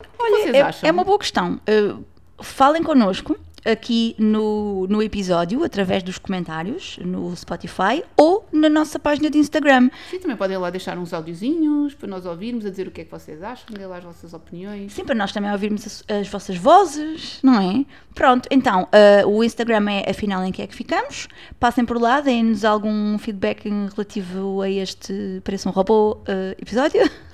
O 0.00 0.02
que 0.02 0.30
vocês 0.52 0.82
é, 0.82 0.88
é 0.88 0.90
uma 0.92 1.04
boa 1.04 1.18
questão. 1.18 1.60
Uh, 1.68 2.04
falem 2.40 2.82
connosco 2.82 3.36
aqui 3.64 4.14
no, 4.18 4.86
no 4.86 5.02
episódio, 5.02 5.62
através 5.64 6.02
dos 6.02 6.18
comentários 6.18 6.98
no 7.04 7.34
Spotify 7.36 8.02
ou 8.16 8.46
na 8.52 8.68
nossa 8.68 8.98
página 8.98 9.30
de 9.30 9.38
Instagram. 9.38 9.90
Sim, 10.10 10.18
também 10.20 10.36
podem 10.36 10.56
lá 10.56 10.70
deixar 10.70 10.98
uns 10.98 11.12
audiozinhos 11.12 11.94
para 11.94 12.08
nós 12.08 12.24
ouvirmos, 12.24 12.64
a 12.64 12.70
dizer 12.70 12.88
o 12.88 12.90
que 12.90 13.02
é 13.02 13.04
que 13.04 13.10
vocês 13.10 13.42
acham, 13.42 13.66
dê 13.70 13.86
lá 13.86 13.98
as 13.98 14.04
vossas 14.04 14.32
opiniões. 14.32 14.92
Sim, 14.92 15.04
para 15.04 15.14
nós 15.14 15.32
também 15.32 15.50
ouvirmos 15.50 15.86
as, 15.86 16.04
as 16.08 16.28
vossas 16.28 16.56
vozes, 16.56 17.40
não 17.42 17.60
é? 17.60 17.84
Pronto, 18.14 18.48
então, 18.50 18.84
uh, 18.84 19.28
o 19.28 19.44
Instagram 19.44 19.90
é 19.90 20.10
afinal 20.10 20.44
em 20.44 20.52
que 20.52 20.62
é 20.62 20.66
que 20.66 20.74
ficamos. 20.74 21.28
Passem 21.60 21.84
por 21.84 22.00
lá, 22.00 22.20
deem-nos 22.20 22.64
algum 22.64 23.18
feedback 23.18 23.68
relativo 23.68 24.62
a 24.62 24.70
este 24.70 25.40
Parece 25.44 25.68
um 25.68 25.70
Robô 25.70 26.12
uh, 26.12 26.52
episódio. 26.58 27.02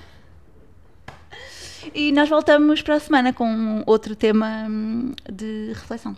E 1.95 2.13
nós 2.13 2.29
voltamos 2.29 2.81
para 2.83 2.95
a 2.95 3.01
semana 3.01 3.33
com 3.33 3.83
outro 3.87 4.15
tema 4.17 4.67
hum, 4.69 5.13
de 5.31 5.73
reflexão. 5.75 6.17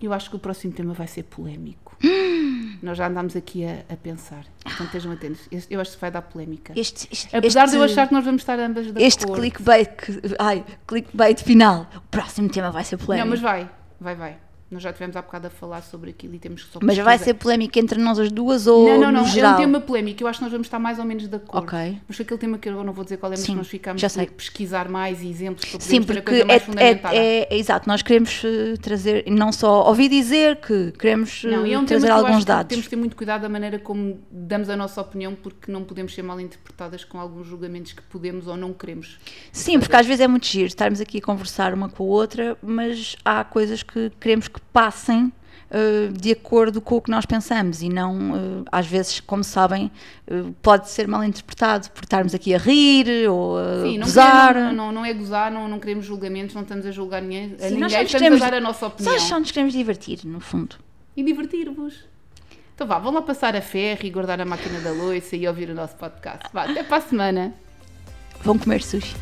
Eu 0.00 0.12
acho 0.12 0.30
que 0.30 0.36
o 0.36 0.38
próximo 0.38 0.72
tema 0.72 0.92
vai 0.94 1.06
ser 1.08 1.24
polémico. 1.24 1.96
Nós 2.80 2.96
já 2.96 3.08
andámos 3.08 3.34
aqui 3.34 3.64
a, 3.64 3.82
a 3.92 3.96
pensar. 3.96 4.44
Portanto, 4.62 4.86
estejam 4.86 5.10
atentos. 5.10 5.40
Este- 5.50 5.74
Eu 5.74 5.80
acho 5.80 5.92
que 5.94 6.00
vai 6.00 6.10
dar 6.12 6.22
polémica. 6.22 6.72
Este, 6.76 7.08
este- 7.10 7.36
Apesar 7.36 7.66
de 7.66 7.74
eu 7.74 7.82
achar 7.82 8.06
que 8.06 8.14
nós 8.14 8.24
vamos 8.24 8.42
estar 8.42 8.60
ambas 8.60 8.92
de 8.92 9.02
Este 9.02 9.24
acordo. 9.24 9.40
clickbait, 9.40 9.90
ai, 10.38 10.64
clickbait 10.86 11.42
final. 11.42 11.88
O 11.96 12.00
próximo 12.02 12.48
tema 12.48 12.70
vai 12.70 12.84
ser 12.84 12.96
polémico. 12.98 13.24
Não, 13.26 13.30
mas 13.32 13.40
vai, 13.40 13.68
vai, 14.00 14.14
vai. 14.14 14.36
Nós 14.70 14.82
já 14.82 14.92
tivemos 14.92 15.16
há 15.16 15.22
bocado 15.22 15.46
a 15.46 15.50
falar 15.50 15.80
sobre 15.80 16.10
aquilo 16.10 16.34
e 16.34 16.38
temos 16.38 16.62
que 16.62 16.70
só 16.72 16.78
Mas 16.82 16.98
vai 16.98 17.16
ser 17.16 17.32
polémico 17.32 17.78
entre 17.78 17.98
nós 17.98 18.18
as 18.18 18.30
duas 18.30 18.66
ou 18.66 18.86
Não, 18.86 19.00
não, 19.00 19.12
não. 19.12 19.22
no 19.22 19.26
É 19.26 19.30
geral? 19.30 19.54
um 19.54 19.56
tema 19.56 19.80
polémico. 19.80 20.22
Eu 20.22 20.26
acho 20.28 20.40
que 20.40 20.42
nós 20.44 20.52
vamos 20.52 20.66
estar 20.66 20.78
mais 20.78 20.98
ou 20.98 21.06
menos 21.06 21.26
de 21.26 21.34
acordo. 21.34 21.64
Ok. 21.64 21.98
Mas 22.06 22.20
aquele 22.20 22.38
tema 22.38 22.58
que 22.58 22.68
eu 22.68 22.84
não 22.84 22.92
vou 22.92 23.02
dizer 23.02 23.16
qual 23.16 23.32
é, 23.32 23.36
mas 23.36 23.40
Sim, 23.46 23.54
nós 23.54 23.66
ficámos 23.66 24.02
já 24.02 24.10
sei. 24.10 24.26
pesquisar 24.26 24.86
mais 24.90 25.22
e 25.22 25.28
exemplos 25.30 25.64
para 25.64 25.80
Sim, 25.80 26.00
a 26.00 26.02
porque 26.04 26.20
coisa 26.20 26.42
é, 26.42 26.44
mais 26.44 26.62
é, 26.62 26.64
fundamentada. 26.66 27.14
é- 27.16 27.48
é 27.50 27.56
exato, 27.56 27.88
nós 27.88 28.02
queremos 28.02 28.42
eh, 28.44 28.74
trazer, 28.82 29.24
não 29.30 29.50
só 29.52 29.88
ouvi 29.88 30.06
dizer 30.06 30.56
que 30.56 30.92
queremos 30.92 31.42
eh, 31.46 31.48
Não, 31.48 31.60
é 31.64 31.68
um 31.68 31.70
tema 31.70 31.86
trazer 31.86 32.06
que 32.06 32.12
eu 32.12 32.16
alguns 32.16 32.30
acho 32.36 32.40
que 32.40 32.46
dados. 32.46 32.68
temos 32.68 32.84
de 32.84 32.90
ter 32.90 32.96
muito 32.96 33.16
cuidado 33.16 33.40
da 33.42 33.48
maneira 33.48 33.78
como 33.78 34.20
damos 34.30 34.68
a 34.68 34.76
nossa 34.76 35.00
opinião, 35.00 35.34
porque 35.34 35.72
não 35.72 35.82
podemos 35.82 36.14
ser 36.14 36.22
mal 36.22 36.38
interpretadas 36.38 37.04
com 37.04 37.18
alguns 37.18 37.46
julgamentos 37.46 37.92
que 37.94 38.02
podemos 38.02 38.46
ou 38.46 38.54
não 38.56 38.74
queremos. 38.74 39.18
Sim, 39.50 39.78
porque 39.80 39.96
às 39.96 40.04
vezes 40.06 40.20
é 40.20 40.28
muito 40.28 40.46
giro 40.46 40.66
estarmos 40.66 41.00
aqui 41.00 41.18
a 41.18 41.22
conversar 41.22 41.72
uma 41.72 41.88
com 41.88 42.04
a 42.04 42.06
outra, 42.06 42.58
mas 42.62 43.16
há 43.24 43.42
coisas 43.44 43.82
que 43.82 44.10
queremos 44.20 44.46
que 44.46 44.57
passem 44.72 45.32
eh, 45.70 46.08
de 46.12 46.32
acordo 46.32 46.80
com 46.80 46.96
o 46.96 47.00
que 47.02 47.10
nós 47.10 47.26
pensamos 47.26 47.82
e 47.82 47.88
não, 47.90 48.34
eh, 48.34 48.64
às 48.72 48.86
vezes, 48.86 49.20
como 49.20 49.44
sabem, 49.44 49.90
eh, 50.26 50.44
pode 50.62 50.88
ser 50.88 51.06
mal 51.06 51.22
interpretado 51.22 51.90
por 51.90 52.04
estarmos 52.04 52.34
aqui 52.34 52.54
a 52.54 52.58
rir 52.58 53.28
ou 53.28 53.58
a 53.58 53.82
Sim, 53.82 53.98
não, 53.98 54.06
gozar. 54.06 54.54
queremos- 54.54 54.74
não, 54.76 54.92
não 54.92 55.04
é 55.04 55.12
gozar, 55.12 55.50
não, 55.52 55.68
não 55.68 55.78
queremos 55.78 56.06
julgamentos, 56.06 56.54
não 56.54 56.62
estamos 56.62 56.86
a 56.86 56.90
julgar 56.90 57.20
ninguém, 57.20 57.54
a 57.54 57.68
Sim, 57.68 57.74
ninguém 57.74 57.80
nós 57.80 57.92
só 57.92 57.98
nos 57.98 58.06
estamos 58.06 58.14
a 58.14 58.18
queremos- 58.18 58.40
dar 58.40 58.54
a 58.54 58.60
nossa 58.60 58.86
opinião. 58.86 59.18
Só, 59.18 59.26
só 59.26 59.38
nos 59.38 59.50
queremos 59.50 59.74
divertir, 59.74 60.20
no 60.24 60.40
fundo. 60.40 60.76
E 61.14 61.22
divertir-vos. 61.22 62.06
Então 62.74 62.86
vá, 62.86 62.98
vão 62.98 63.12
lá 63.12 63.20
passar 63.20 63.54
a 63.56 63.60
ferro 63.60 64.00
e 64.04 64.10
guardar 64.10 64.40
a 64.40 64.44
máquina 64.46 64.80
da 64.80 64.92
loiça 64.92 65.36
e 65.36 65.46
ouvir 65.48 65.68
o 65.68 65.74
nosso 65.74 65.96
podcast. 65.96 66.48
Vá, 66.52 66.62
até 66.64 66.82
para 66.82 66.96
a 66.96 67.00
semana. 67.00 67.52
Vão 68.42 68.56
comer 68.56 68.82
sushi. 68.82 69.16